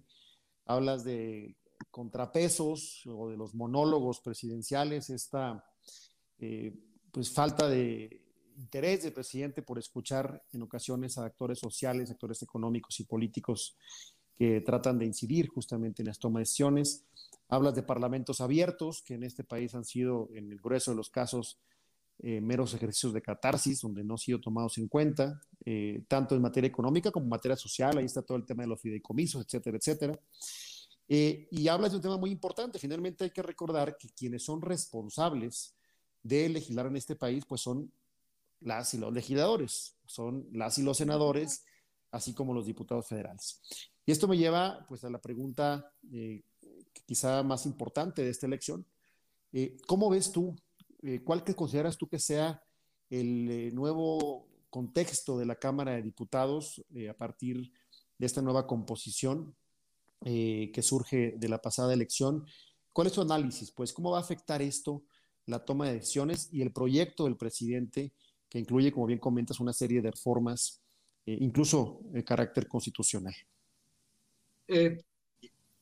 [0.64, 1.58] hablas de
[1.90, 5.62] contrapesos o de los monólogos presidenciales, esta
[6.38, 6.72] eh,
[7.12, 8.25] pues falta de
[8.56, 13.76] interés del presidente por escuchar en ocasiones a actores sociales, actores económicos y políticos
[14.34, 17.04] que tratan de incidir justamente en las tomas de decisiones.
[17.48, 21.10] Hablas de parlamentos abiertos, que en este país han sido, en el grueso de los
[21.10, 21.58] casos,
[22.18, 26.42] eh, meros ejercicios de catarsis, donde no han sido tomados en cuenta, eh, tanto en
[26.42, 27.98] materia económica como en materia social.
[27.98, 30.18] Ahí está todo el tema de los fideicomisos, etcétera, etcétera.
[31.08, 32.78] Eh, y hablas de un tema muy importante.
[32.78, 35.74] Finalmente hay que recordar que quienes son responsables
[36.22, 37.92] de legislar en este país, pues son
[38.66, 41.64] las y los legisladores, son las y los senadores,
[42.10, 43.60] así como los diputados federales.
[44.04, 46.42] Y esto me lleva pues a la pregunta eh,
[47.06, 48.84] quizá más importante de esta elección.
[49.52, 50.56] Eh, ¿Cómo ves tú,
[51.02, 52.60] eh, cuál que consideras tú que sea
[53.08, 57.72] el nuevo contexto de la Cámara de Diputados a partir
[58.18, 59.54] de esta nueva composición
[60.22, 62.44] que surge de la pasada elección?
[62.92, 63.70] ¿Cuál es tu análisis?
[63.70, 65.04] Pues, ¿cómo va a afectar esto
[65.44, 68.12] la toma de decisiones y el proyecto del presidente
[68.48, 70.82] que incluye, como bien comentas, una serie de reformas,
[71.24, 73.34] incluso de carácter constitucional?
[74.68, 74.98] Eh,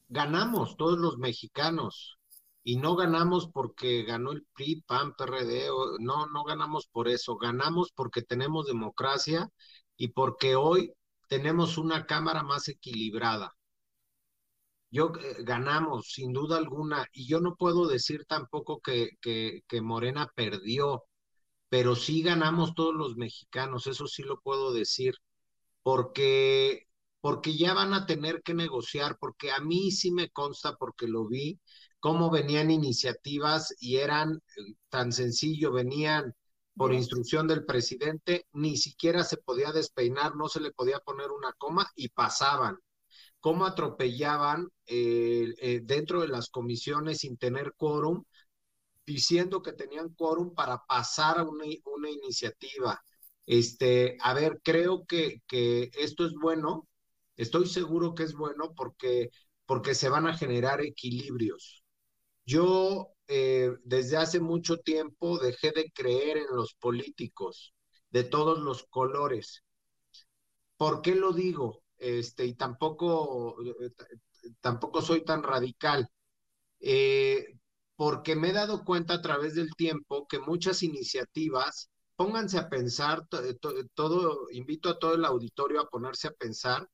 [0.09, 2.19] ganamos todos los mexicanos
[2.63, 5.69] y no ganamos porque ganó el PRI, PAN, PRD,
[6.01, 9.49] no, no ganamos por eso, ganamos porque tenemos democracia
[9.97, 10.93] y porque hoy
[11.29, 13.53] tenemos una Cámara más equilibrada.
[14.91, 20.31] yo eh, ganamos sin duda alguna y yo no puedo decir tampoco que, que Morena
[20.35, 21.05] perdió,
[21.75, 25.17] pero sí ganamos todos los mexicanos, eso sí lo puedo decir,
[25.83, 26.87] porque
[27.21, 31.27] porque ya van a tener que negociar, porque a mí sí me consta, porque lo
[31.27, 31.59] vi,
[31.99, 36.33] cómo venían iniciativas y eran eh, tan sencillo, venían
[36.77, 41.53] por instrucción del presidente, ni siquiera se podía despeinar, no se le podía poner una
[41.55, 42.79] coma y pasaban.
[43.41, 48.23] Cómo atropellaban eh, eh, dentro de las comisiones sin tener quórum,
[49.07, 53.01] diciendo que tenían quórum para pasar a una, una iniciativa.
[53.47, 56.89] Este, a ver, creo que, que esto es bueno,
[57.37, 59.31] Estoy seguro que es bueno porque,
[59.67, 61.83] porque se van a generar equilibrios.
[62.47, 67.75] Yo eh, desde hace mucho tiempo dejé de creer en los políticos
[68.11, 69.65] de todos los colores.
[70.77, 71.83] ¿Por qué lo digo?
[71.99, 73.91] Este, y tampoco, eh,
[74.61, 76.09] tampoco soy tan radical.
[76.81, 77.57] Eh,
[77.97, 83.27] porque me he dado cuenta a través del tiempo que muchas iniciativas, pónganse a pensar,
[83.95, 86.89] todo, invito a todo el auditorio a ponerse a pensar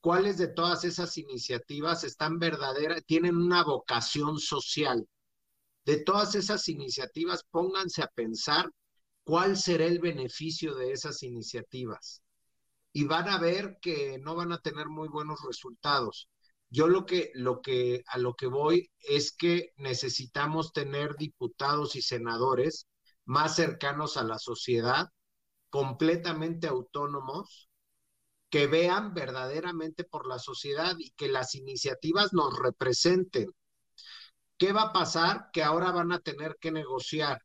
[0.00, 5.08] cuáles de todas esas iniciativas están verdaderas, tienen una vocación social.
[5.84, 8.70] De todas esas iniciativas, pónganse a pensar
[9.24, 12.22] cuál será el beneficio de esas iniciativas.
[12.92, 16.28] Y van a ver que no van a tener muy buenos resultados.
[16.74, 22.88] Yo lo que, a lo que voy es que necesitamos tener diputados y senadores
[23.24, 25.08] más cercanos a la sociedad,
[25.70, 27.70] completamente autónomos,
[28.50, 33.52] que vean verdaderamente por la sociedad y que las iniciativas nos representen.
[34.58, 35.50] ¿Qué va a pasar?
[35.52, 37.40] Que ahora van a tener que negociar,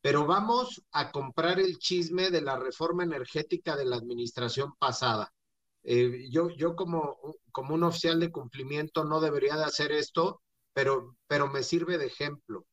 [0.00, 5.34] pero vamos a comprar el chisme de la reforma energética de la administración pasada.
[5.82, 7.18] Eh, yo, yo como,
[7.52, 12.06] como un oficial de cumplimiento no debería de hacer esto, pero, pero me sirve de
[12.06, 12.66] ejemplo.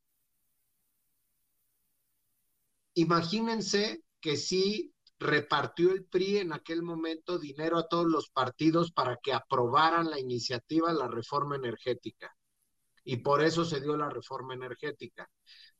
[2.96, 9.18] Imagínense que si repartió el PRI en aquel momento dinero a todos los partidos para
[9.18, 12.36] que aprobaran la iniciativa la reforma energética.
[13.04, 15.30] Y por eso se dio la reforma energética.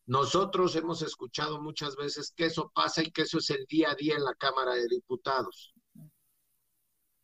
[0.06, 3.96] Nosotros hemos escuchado muchas veces que eso pasa y que eso es el día a
[3.96, 5.74] día en la Cámara de Diputados.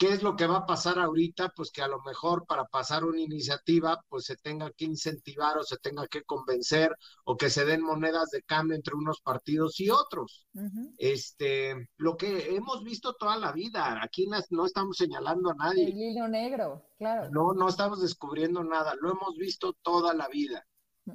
[0.03, 1.53] ¿Qué es lo que va a pasar ahorita?
[1.55, 5.63] Pues que a lo mejor para pasar una iniciativa, pues se tenga que incentivar o
[5.63, 6.93] se tenga que convencer
[7.23, 10.45] o que se den monedas de cambio entre unos partidos y otros.
[10.97, 15.85] Este, lo que hemos visto toda la vida, aquí no estamos señalando a nadie.
[15.85, 17.29] El hilo negro, claro.
[17.31, 20.67] No, no estamos descubriendo nada, lo hemos visto toda la vida.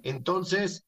[0.02, 0.86] Entonces,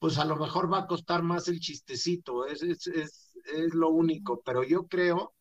[0.00, 3.90] pues a lo mejor va a costar más el chistecito, es, es, es, es lo
[3.90, 5.34] único, pero yo creo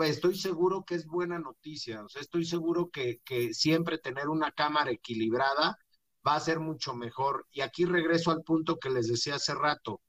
[0.00, 4.52] estoy seguro que es buena noticia, o sea, estoy seguro que, que siempre tener una
[4.52, 5.78] cámara equilibrada
[6.26, 7.46] va a ser mucho mejor.
[7.50, 10.00] Y aquí regreso al punto que les decía hace rato.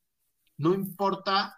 [0.58, 1.58] No importa,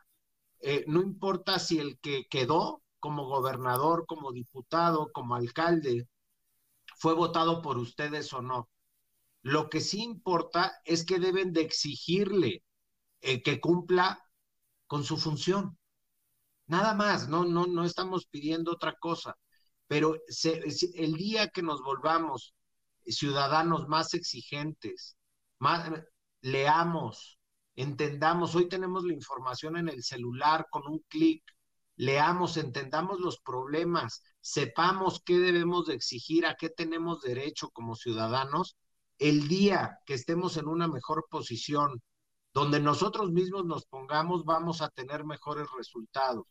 [0.60, 6.08] eh, no importa si el que quedó como gobernador, como diputado, como alcalde,
[6.98, 8.70] fue votado por ustedes o no.
[9.42, 12.64] Lo que sí importa es que deben de exigirle
[13.22, 14.24] eh, que cumpla
[14.88, 15.78] con su función.
[16.68, 19.38] Nada más, no, no, no estamos pidiendo otra cosa,
[19.88, 20.16] pero
[20.96, 22.56] el día que nos volvamos
[23.06, 25.16] ciudadanos más exigentes,
[25.60, 25.92] más,
[26.42, 27.40] leamos,
[27.76, 31.44] entendamos, hoy tenemos la información en el celular con un clic,
[31.98, 38.76] leamos, entendamos los problemas, sepamos qué debemos de exigir, a qué tenemos derecho como ciudadanos,
[39.18, 42.02] el día que estemos en una mejor posición,
[42.54, 46.46] donde nosotros mismos nos pongamos, vamos a tener mejores resultados.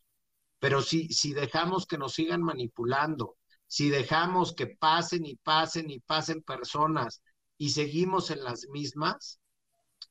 [0.65, 3.37] Pero si, si dejamos que nos sigan manipulando,
[3.67, 7.21] si dejamos que pasen y pasen y pasen personas
[7.59, 9.41] y seguimos en las mismas,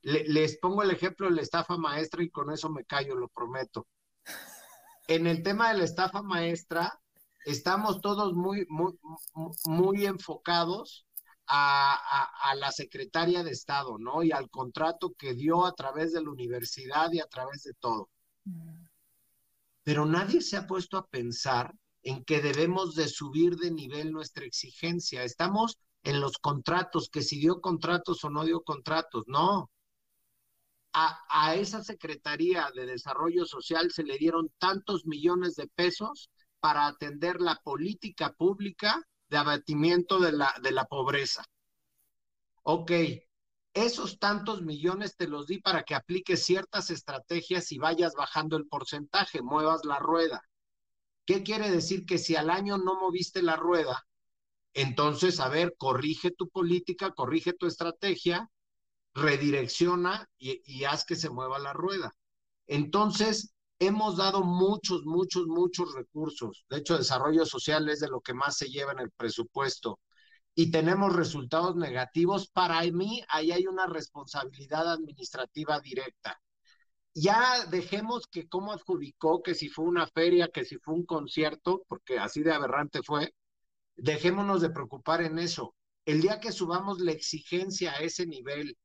[0.04, 3.88] les pongo el ejemplo de la estafa maestra y con eso me callo, lo prometo.
[5.08, 7.02] En el tema de la estafa maestra,
[7.46, 8.94] estamos todos muy, muy,
[9.66, 11.08] muy enfocados
[11.48, 14.22] a, a, la secretaria de Estado, ¿no?
[14.22, 18.12] Y al contrato que dio a través de la universidad y a través de todo.
[18.46, 18.93] Mm
[19.84, 21.74] pero nadie se ha puesto a pensar
[22.04, 25.24] en que debemos de subir de nivel nuestra exigencia.
[25.24, 29.70] Estamos en los contratos, que si dio contratos o no dio contratos, no.
[30.96, 36.30] A, esa Secretaría de Desarrollo Social se le dieron tantos millones de pesos
[36.60, 41.44] para atender la política pública de abatimiento de la, de la pobreza.
[42.62, 42.92] Ok,
[43.74, 48.68] esos tantos millones te los di para que apliques ciertas estrategias y vayas bajando el
[48.68, 50.44] porcentaje, muevas la rueda.
[51.26, 52.06] ¿Qué quiere decir?
[52.06, 54.06] Que si al año no moviste la rueda,
[54.76, 58.50] Entonces, a ver, corrige tu política, corrige tu estrategia,
[59.14, 62.14] redirecciona y, haz que se mueva la rueda.
[62.68, 66.66] Entonces, hemos dado muchos, muchos, muchos recursos.
[66.70, 70.00] De hecho, desarrollo social es de lo que más se lleva en el presupuesto.
[70.56, 72.48] Y tenemos resultados negativos.
[72.48, 76.40] Para mí, ahí hay una responsabilidad administrativa directa.
[77.16, 81.84] Ya dejemos que cómo adjudicó, que si fue una feria, que si fue un concierto,
[81.88, 83.34] porque así de aberrante fue,
[83.96, 85.76] dejémonos de preocupar en eso.
[86.06, 88.78] El día que subamos la exigencia a ese nivel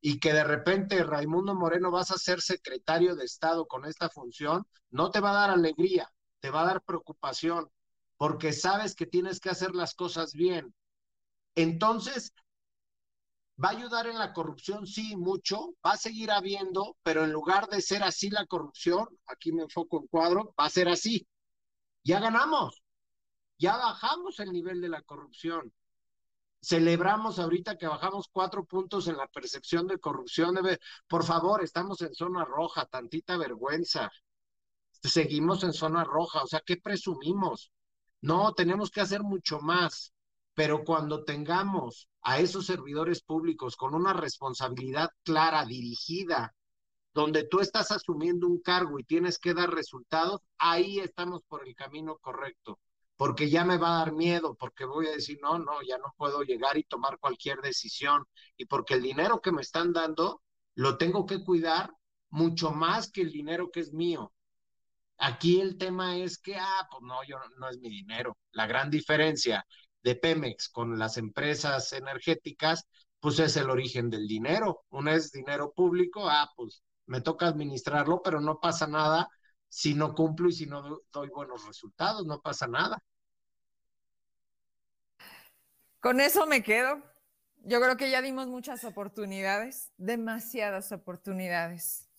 [0.00, 4.64] y que de repente Raimundo Moreno vas a ser secretario de Estado con esta función,
[4.90, 6.08] no te va a dar alegría,
[6.40, 7.68] te va a dar preocupación,
[8.16, 10.74] porque sabes que tienes que hacer las cosas bien.
[11.54, 12.32] Entonces,
[13.62, 14.86] ¿va a ayudar en la corrupción?
[14.86, 19.52] Sí, mucho, va a seguir habiendo, pero en lugar de ser así la corrupción, aquí
[19.52, 21.26] me enfoco en cuadro, va a ser así.
[22.02, 22.82] Ya ganamos,
[23.58, 25.72] ya bajamos el nivel de la corrupción.
[26.62, 30.58] Celebramos ahorita que bajamos cuatro puntos en la percepción de corrupción.
[31.08, 34.10] Por favor, estamos en zona roja, tantita vergüenza.
[35.02, 37.72] Seguimos en zona roja, o sea, ¿qué presumimos?
[38.20, 40.12] No, tenemos que hacer mucho más,
[40.60, 46.54] pero cuando tengamos a esos servidores públicos con una responsabilidad clara, dirigida,
[47.14, 51.74] donde tú estás asumiendo un cargo y tienes que dar resultados, ahí estamos por el
[51.74, 52.78] camino correcto
[53.16, 56.12] porque ya me va a dar miedo, porque voy a decir, no, no, ya no
[56.18, 58.26] puedo llegar y tomar cualquier decisión,
[58.58, 60.42] y porque el dinero que me están dando
[60.74, 61.90] lo tengo que cuidar
[62.28, 64.30] mucho más que el dinero que es mío.
[65.16, 68.36] Aquí el tema es que, ah, pues no, yo no es mi dinero.
[68.52, 69.66] La gran diferencia
[70.02, 72.86] de Pemex con las empresas energéticas,
[73.20, 74.84] pues es el origen del dinero.
[74.90, 79.28] Uno es dinero público, ah, pues me toca administrarlo, pero no pasa nada
[79.68, 83.02] si no cumplo y si no doy buenos resultados, no pasa nada.
[86.00, 87.02] Con eso me quedo.
[87.62, 92.09] Yo creo que ya dimos muchas oportunidades, demasiadas oportunidades.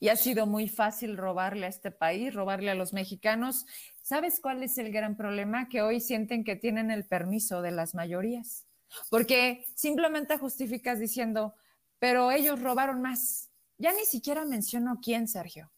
[0.00, 3.66] Y ha sido muy fácil robarle a este país, robarle a los mexicanos.
[4.02, 5.68] ¿Sabes cuál es el gran problema?
[5.68, 8.64] Que hoy sienten que tienen el permiso de las mayorías.
[9.10, 11.54] Porque simplemente justificas diciendo,
[11.98, 13.50] pero ellos robaron más.
[13.76, 15.70] Ya ni siquiera menciono quién, Sergio.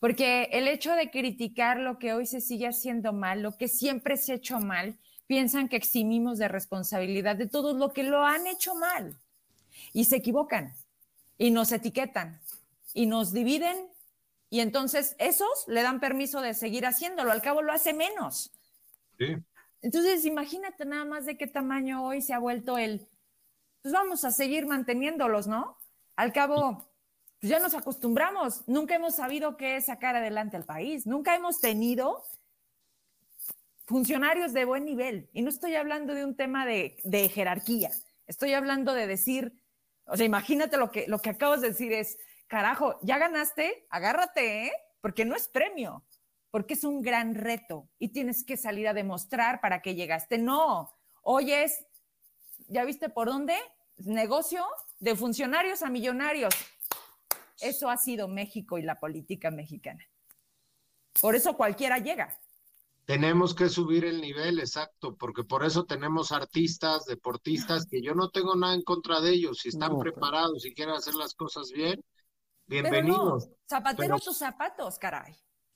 [0.00, 4.16] Porque el hecho de criticar lo que hoy se sigue haciendo mal, lo que siempre
[4.16, 8.46] se ha hecho mal, piensan que eximimos de responsabilidad de todo lo que lo han
[8.46, 9.18] hecho mal
[9.92, 10.74] y se equivocan
[11.36, 12.40] y nos etiquetan
[12.96, 13.90] y nos dividen
[14.48, 18.52] y entonces esos le dan permiso de seguir haciéndolo, al cabo lo hace menos.
[19.82, 23.06] Entonces imagínate nada más de qué tamaño hoy se ha vuelto el,
[23.82, 25.76] pues vamos a seguir manteniéndolos, ¿no?
[26.16, 26.88] Al cabo,
[27.38, 31.60] pues ya nos acostumbramos, nunca hemos sabido qué es sacar adelante al país, nunca hemos
[31.60, 32.24] tenido
[33.86, 35.28] funcionarios de buen nivel.
[35.34, 37.90] Y no estoy hablando de un tema de, jerarquía,
[38.26, 39.52] estoy hablando de decir,
[40.06, 42.16] o sea, imagínate lo que, lo que acabas de decir es,
[42.46, 44.72] carajo, ya ganaste, agárrate, ¿eh?
[45.00, 46.04] porque no es premio,
[46.50, 50.38] porque es un gran reto y tienes que salir a demostrar para qué llegaste.
[50.38, 50.90] No,
[51.22, 51.86] hoy es,
[52.68, 53.56] ¿ya viste por dónde?
[53.98, 54.64] Negocio
[54.98, 56.54] de funcionarios a millonarios.
[57.60, 60.04] Eso ha sido México y la política mexicana.
[61.20, 62.38] Por eso cualquiera llega.
[63.06, 68.30] Tenemos que subir el nivel, exacto, porque por eso tenemos artistas, deportistas, que yo no
[68.30, 69.60] tengo nada en contra de ellos.
[69.60, 72.02] Si están preparados y quieren hacer las cosas bien,
[72.66, 73.48] bienvenidos.
[73.68, 75.34] zapatero tus zapatos, caray.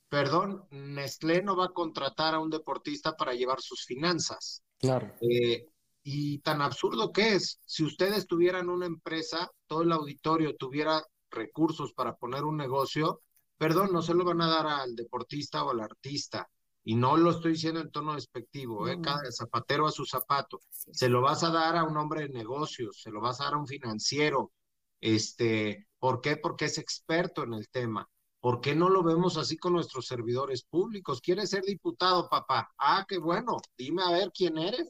[0.08, 4.62] Perdón, Nestlé no va a contratar a un deportista para llevar sus finanzas.
[4.78, 5.14] Claro.
[5.20, 5.68] Eh,
[6.02, 11.92] y tan absurdo que es, si ustedes tuvieran una empresa, todo el auditorio tuviera recursos
[11.92, 13.22] para poner un negocio,
[13.56, 16.48] perdón, no se lo van a dar al deportista o al artista
[16.82, 18.98] y no lo estoy diciendo en tono despectivo, ¿eh?
[19.00, 20.60] cada zapatero a su zapato.
[20.70, 23.54] Se lo vas a dar a un hombre de negocios, se lo vas a dar
[23.54, 24.52] a un financiero.
[24.98, 26.36] Este, ¿Por qué?
[26.36, 28.08] Porque es experto en el tema.
[28.40, 31.20] ¿Por qué no lo vemos así con nuestros servidores públicos?
[31.20, 32.72] ¿Quieres ser diputado, papá?
[32.78, 33.58] Ah, qué bueno.
[33.76, 34.88] Dime a ver quién eres.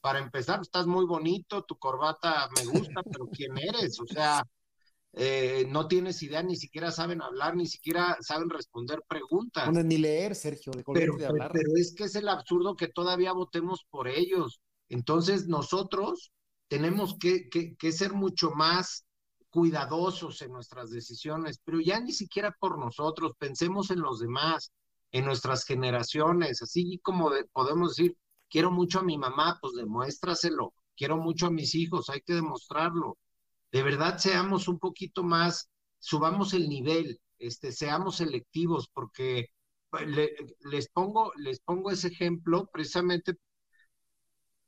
[0.00, 3.98] Para empezar, estás muy bonito, tu corbata me gusta, pero ¿quién eres?
[4.00, 4.42] O sea,
[5.14, 9.72] eh, no tienes idea, ni siquiera saben hablar, ni siquiera saben responder preguntas.
[9.72, 13.86] No ni leer, Sergio, de pero, pero es que es el absurdo que todavía votemos
[13.90, 14.60] por ellos.
[14.88, 16.32] Entonces nosotros
[16.68, 19.04] tenemos que, que, ser mucho más
[19.54, 24.72] cuidadosos en nuestras decisiones, pero ya ni siquiera por nosotros, pensemos en los demás,
[25.12, 28.16] en nuestras generaciones, así como podemos decir,
[28.50, 33.16] quiero mucho a mi mamá, pues demuéstraselo, quiero mucho a mis hijos, hay que demostrarlo.
[33.70, 35.70] De verdad seamos un poquito más,
[36.00, 39.50] subamos el nivel, este, seamos selectivos, porque
[39.88, 40.08] pues,
[40.62, 43.36] les, pongo, les pongo ese ejemplo precisamente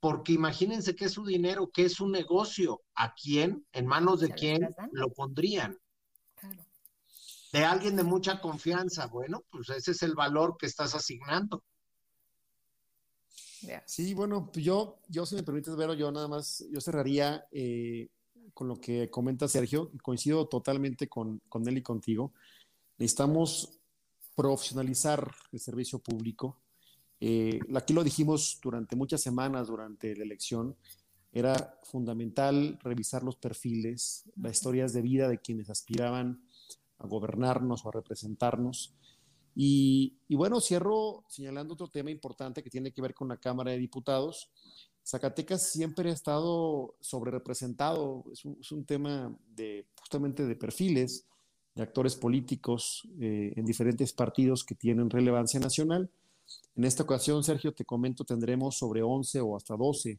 [0.07, 4.29] porque imagínense que es su dinero, que es su negocio, ¿a quién, en manos de
[4.29, 5.77] quién lo pondrían?
[7.53, 11.65] De alguien de mucha confianza, bueno, pues ese es el valor que estás asignando.
[13.85, 18.09] Sí, bueno, pues yo, yo si me permites, Vero, yo nada más, yo cerraría eh,
[18.55, 22.33] con lo que comenta Sergio, coincido totalmente con, con él y contigo.
[22.97, 23.81] Necesitamos
[24.37, 26.61] profesionalizar el servicio público.
[27.21, 30.77] Eh, aquí lo dijimos durante muchas semanas, durante la elección,
[31.33, 36.43] era fundamental revisar los perfiles, las historias de vida de quienes aspiraban
[36.99, 38.95] a gobernarnos o a representarnos.
[39.55, 43.79] Y, bueno, cierro señalando otro tema importante que tiene que ver con la Cámara de
[43.79, 44.51] Diputados.
[45.05, 51.27] Zacatecas siempre ha estado sobre representado, es un, tema de justamente de perfiles,
[51.75, 56.11] de actores políticos eh, en diferentes partidos que tienen relevancia nacional.
[56.75, 60.19] En esta ocasión, Sergio, te comento, tendremos sobre 11 o hasta 12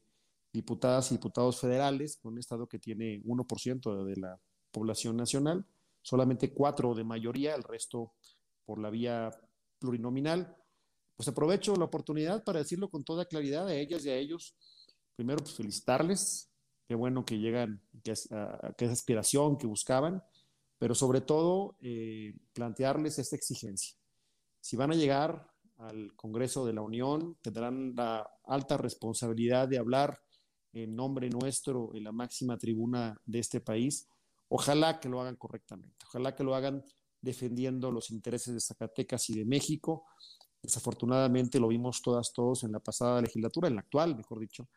[0.52, 4.40] diputadas y diputados federales, con un estado que tiene 1% de la
[4.72, 5.66] población nacional,
[6.02, 8.14] solamente cuatro de mayoría, el resto
[8.66, 9.32] por la vía
[9.80, 10.56] plurinominal.
[11.16, 14.56] Pues aprovecho la oportunidad para decirlo con toda claridad a ellas y a ellos.
[15.16, 16.50] Primero, pues felicitarles,
[16.88, 20.24] qué bueno que llegan, que es, a, esa aspiración que buscaban
[20.78, 23.96] pero sobre todo eh, plantearles esta exigencia.
[24.62, 30.20] Si van a llegar al Congreso de la Unión, tendrán la alta responsabilidad de hablar
[30.74, 34.08] en nombre nuestro en la máxima tribuna de este país.
[34.50, 36.84] Ojalá que lo hagan correctamente, ojalá que lo hagan
[37.22, 40.06] defendiendo los intereses de Zacatecas y de México.
[40.62, 44.68] Desafortunadamente lo vimos todas, todos en la pasada legislatura, en la actual, mejor dicho.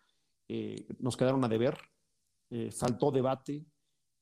[0.48, 1.78] Eh, nos quedaron a deber,
[2.50, 3.64] eh, faltó debate,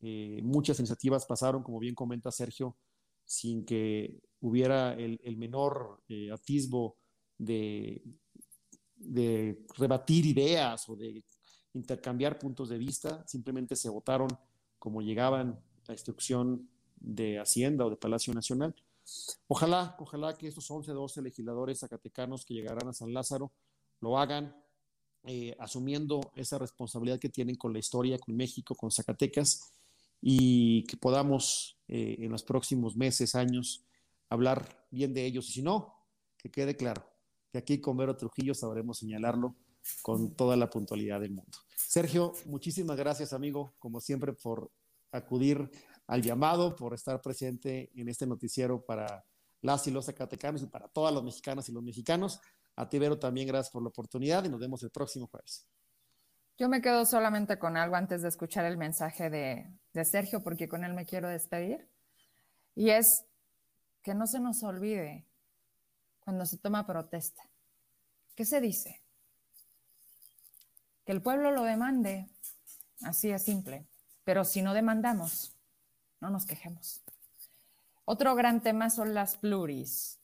[0.01, 2.77] eh, muchas iniciativas pasaron, como bien comenta Sergio,
[3.25, 6.97] sin que hubiera el, menor eh, atisbo
[7.37, 8.03] de,
[8.97, 11.25] de rebatir ideas o de
[11.75, 14.29] intercambiar puntos de vista, simplemente se votaron
[14.79, 18.75] como llegaban la instrucción de Hacienda o de Palacio Nacional.
[19.47, 23.53] Ojalá, ojalá que estos 11, 12 legisladores zacatecanos que llegarán a San Lázaro
[24.01, 24.55] lo hagan
[25.25, 29.73] eh, asumiendo esa responsabilidad que tienen con la historia, con México, con Zacatecas
[30.21, 33.85] y que podamos eh, en los próximos meses, años,
[34.29, 35.49] hablar bien de ellos.
[35.49, 35.95] Y si no,
[36.37, 37.05] que quede claro
[37.51, 39.57] que aquí con Vero Trujillo sabremos señalarlo
[40.03, 41.59] con toda la puntualidad del mundo.
[41.77, 44.71] Sergio, muchísimas gracias, amigo, como siempre, por
[45.13, 45.71] acudir
[46.07, 49.25] al llamado, por estar presente en este noticiero para
[49.63, 52.41] las y los zacatecanos y para todas las mexicanas y los mexicanos.
[52.77, 55.67] A ti, Vero, también gracias por la oportunidad y nos vemos el próximo jueves.
[56.59, 60.85] Yo me quedo solamente con algo antes de escuchar el mensaje de, Sergio, porque con
[60.85, 61.89] él me quiero despedir.
[62.75, 63.25] Y es
[64.03, 65.25] que no se nos olvide
[66.21, 67.43] cuando se toma protesta.
[68.35, 69.01] ¿Qué se dice?
[71.05, 72.29] Que el pueblo lo demande,
[73.03, 73.87] así es simple.
[74.25, 75.55] Pero si no demandamos,
[76.21, 77.03] no nos quejemos.
[78.05, 80.19] Otro gran tema son las pluris.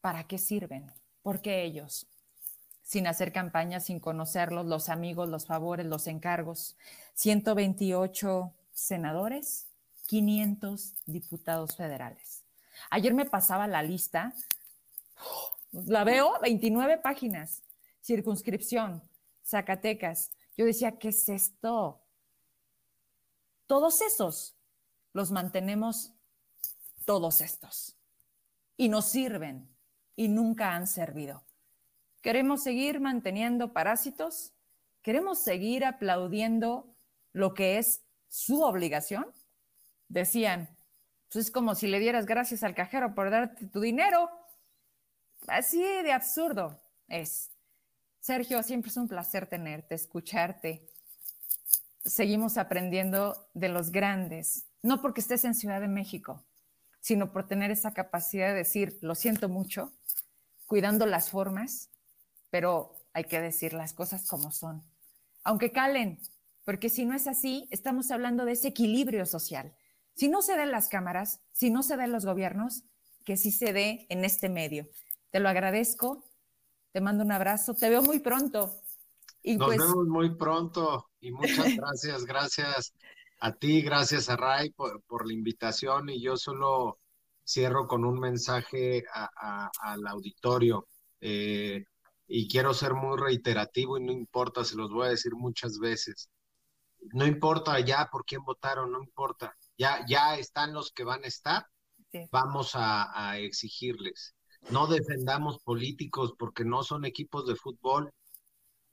[0.00, 0.92] ¿Para qué sirven?
[1.22, 2.06] ¿Por qué ellos?
[2.90, 6.76] sin hacer campaña, sin conocerlos, los amigos, los favores, los encargos.
[7.14, 9.68] 128 senadores,
[10.10, 12.42] 500 diputados federales.
[12.90, 14.34] Ayer me pasaba la lista,
[15.70, 17.62] la veo, 29 páginas,
[18.02, 19.04] circunscripción,
[19.44, 20.32] Zacatecas.
[20.56, 22.00] Yo decía, ¿qué es esto?
[23.68, 24.56] Todos esos
[25.12, 26.12] los mantenemos,
[27.04, 27.94] todos estos,
[28.76, 29.68] y nos sirven
[30.16, 31.44] y nunca han servido.
[32.20, 34.54] ¿Queremos seguir manteniendo parásitos?
[35.02, 36.96] ¿Queremos seguir aplaudiendo
[37.32, 39.26] lo que es su obligación?
[40.10, 40.68] Decían,
[41.32, 44.28] pues es como si le dieras gracias al cajero por darte tu dinero.
[45.46, 47.50] Así de absurdo es.
[48.18, 50.88] Sergio, siempre es un placer tenerte, escucharte.
[52.04, 56.44] Seguimos aprendiendo de los grandes, no porque estés en Ciudad de México,
[57.00, 59.92] sino por tener esa capacidad de decir, lo siento mucho,
[60.66, 61.88] cuidando las formas,
[62.50, 64.82] pero hay que decir las cosas como son,
[65.44, 66.18] aunque calen,
[66.64, 69.72] porque si no es así, estamos hablando de ese equilibrio social.
[70.14, 72.84] Si no se den las cámaras, si no se den los gobiernos,
[73.24, 74.88] que sí se dé en este medio.
[75.30, 76.24] Te lo agradezco,
[76.92, 78.82] te mando un abrazo, te veo muy pronto.
[79.42, 82.92] Y Nos pues vemos muy pronto y muchas gracias, gracias
[83.40, 86.98] a ti, gracias a Ray por, la invitación y yo solo
[87.46, 90.86] cierro con un mensaje al auditorio.
[91.20, 91.84] Eh,
[92.32, 96.30] y quiero ser muy reiterativo y no importa, se los voy a decir muchas veces.
[97.12, 99.56] No importa ya por quién votaron, no importa.
[99.80, 101.64] Ya, ya están los que van a estar,
[102.30, 104.34] vamos a, exigirles.
[104.68, 108.12] No defendamos políticos porque no son equipos de fútbol.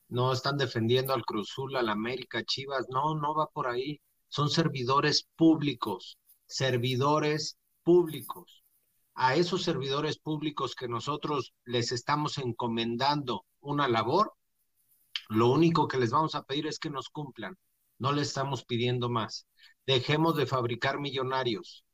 [0.07, 3.99] no están defendiendo al Cruzul, al América, Chivas, no, no va por ahí.
[4.30, 8.64] Son servidores públicos, servidores públicos.
[9.14, 14.31] A esos servidores públicos que nosotros les estamos encomendando una labor,
[15.27, 17.57] lo único que les vamos a pedir es que nos cumplan.
[17.99, 19.47] No le estamos pidiendo más.
[19.88, 21.85] Dejemos de fabricar millonarios.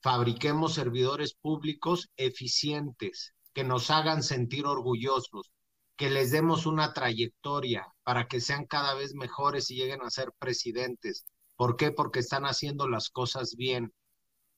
[0.00, 5.52] Fabriquemos servidores públicos eficientes, que nos hagan sentir orgullosos,
[5.96, 10.32] que les demos una trayectoria para que sean cada vez mejores y lleguen a ser
[10.38, 11.26] presidentes.
[11.54, 11.92] ¿Por qué?
[11.92, 13.92] Porque están haciendo las cosas bien.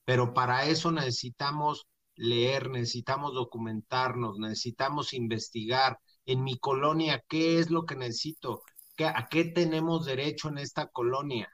[0.05, 5.99] Pero para eso necesitamos leer, necesitamos documentarnos, necesitamos investigar.
[6.25, 8.61] En mi colonia, ¿qué es lo que necesito?
[8.99, 11.49] ¿A qué tenemos derecho en esta colonia?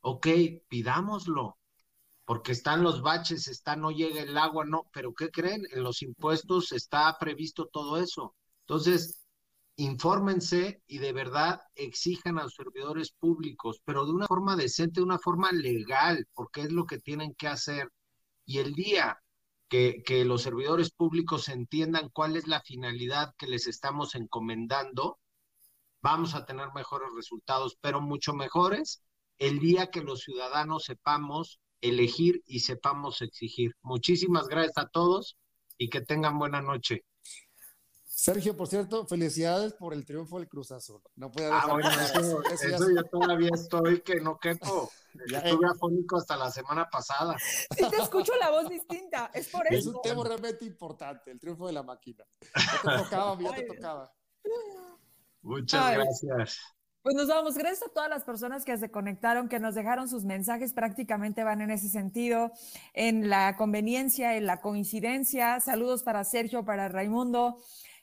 [0.00, 0.26] Ok,
[0.68, 1.58] pidámoslo,
[2.24, 5.62] porque están los baches, está no llega el agua, no, pero ¿qué creen?
[5.72, 8.36] En los impuestos está previsto todo eso.
[8.66, 9.24] Entonces,
[9.76, 15.04] infórmense y de verdad exijan a los servidores públicos, pero de una forma decente, de
[15.06, 17.90] una forma legal, porque es lo que tienen que hacer.
[18.46, 19.18] Y el día
[19.68, 25.18] que, que los servidores públicos entiendan cuál es la finalidad que les estamos encomendando,
[26.02, 29.02] vamos a tener mejores resultados, pero mucho mejores
[29.38, 33.74] el día que los ciudadanos sepamos elegir y sepamos exigir.
[33.82, 35.36] Muchísimas gracias a todos
[35.76, 37.04] y que tengan buena noche.
[38.04, 41.00] Sergio, por cierto, felicidades por el triunfo del Cruz Azul.
[41.14, 41.78] No puede ah,
[42.14, 44.90] eso, eso, yo todavía estoy que no quepo.
[45.14, 47.36] Estuve afónico hasta la semana pasada.
[47.38, 49.76] Sí, te escucho la voz distinta, es por eso.
[49.76, 52.24] Es un tema realmente importante, el triunfo de la máquina.
[52.56, 54.12] Ya te tocaba, ya te tocaba.
[55.42, 56.58] Muchas gracias.
[57.02, 57.56] Pues nos vamos.
[57.56, 60.72] Gracias a todas las personas que se conectaron, que nos dejaron sus mensajes.
[60.72, 62.52] Prácticamente van en ese sentido,
[62.92, 65.60] en la conveniencia, en la coincidencia.
[65.60, 67.58] Saludos para Sergio, para Raimundo.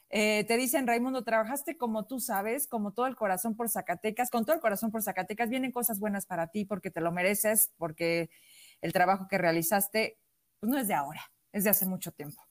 [0.08, 4.44] Eh, te dicen, Raimundo, trabajaste como tú sabes, como todo el corazón por Zacatecas, con
[4.44, 8.30] todo el corazón por Zacatecas, vienen cosas buenas para ti porque te lo mereces, porque
[8.80, 10.18] el trabajo que realizaste
[10.60, 12.45] pues no es de ahora, es de hace mucho tiempo.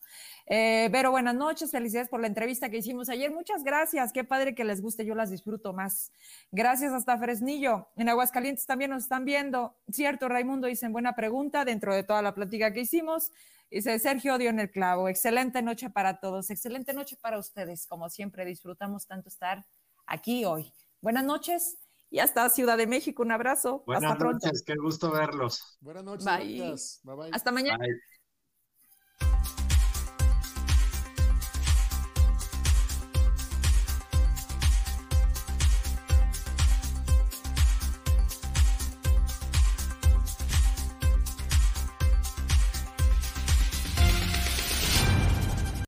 [0.48, 3.32] Eh, Vero, buenas noches, felicidades por la entrevista que hicimos ayer.
[3.32, 6.12] Muchas gracias, qué padre que les guste, yo las disfruto más.
[6.52, 7.88] Gracias hasta Fresnillo.
[7.96, 9.76] En Aguascalientes también nos están viendo.
[9.90, 13.32] Cierto, Raimundo, dicen buena pregunta dentro de toda la plática que hicimos.
[13.72, 15.10] Dice Sergio dio en el clavo.
[15.10, 17.88] Excelente noche para todos, excelente noche para ustedes.
[17.88, 19.66] Como siempre, disfrutamos tanto estar
[20.06, 20.72] aquí hoy.
[21.02, 21.80] Buenas noches
[22.12, 23.24] y hasta Ciudad de México.
[23.24, 23.84] Un abrazo.
[23.88, 25.78] Buenas noches, qué gusto verlos.
[25.82, 27.02] Buenas noches.
[27.04, 27.32] Bye.
[27.32, 27.84] Hasta mañana.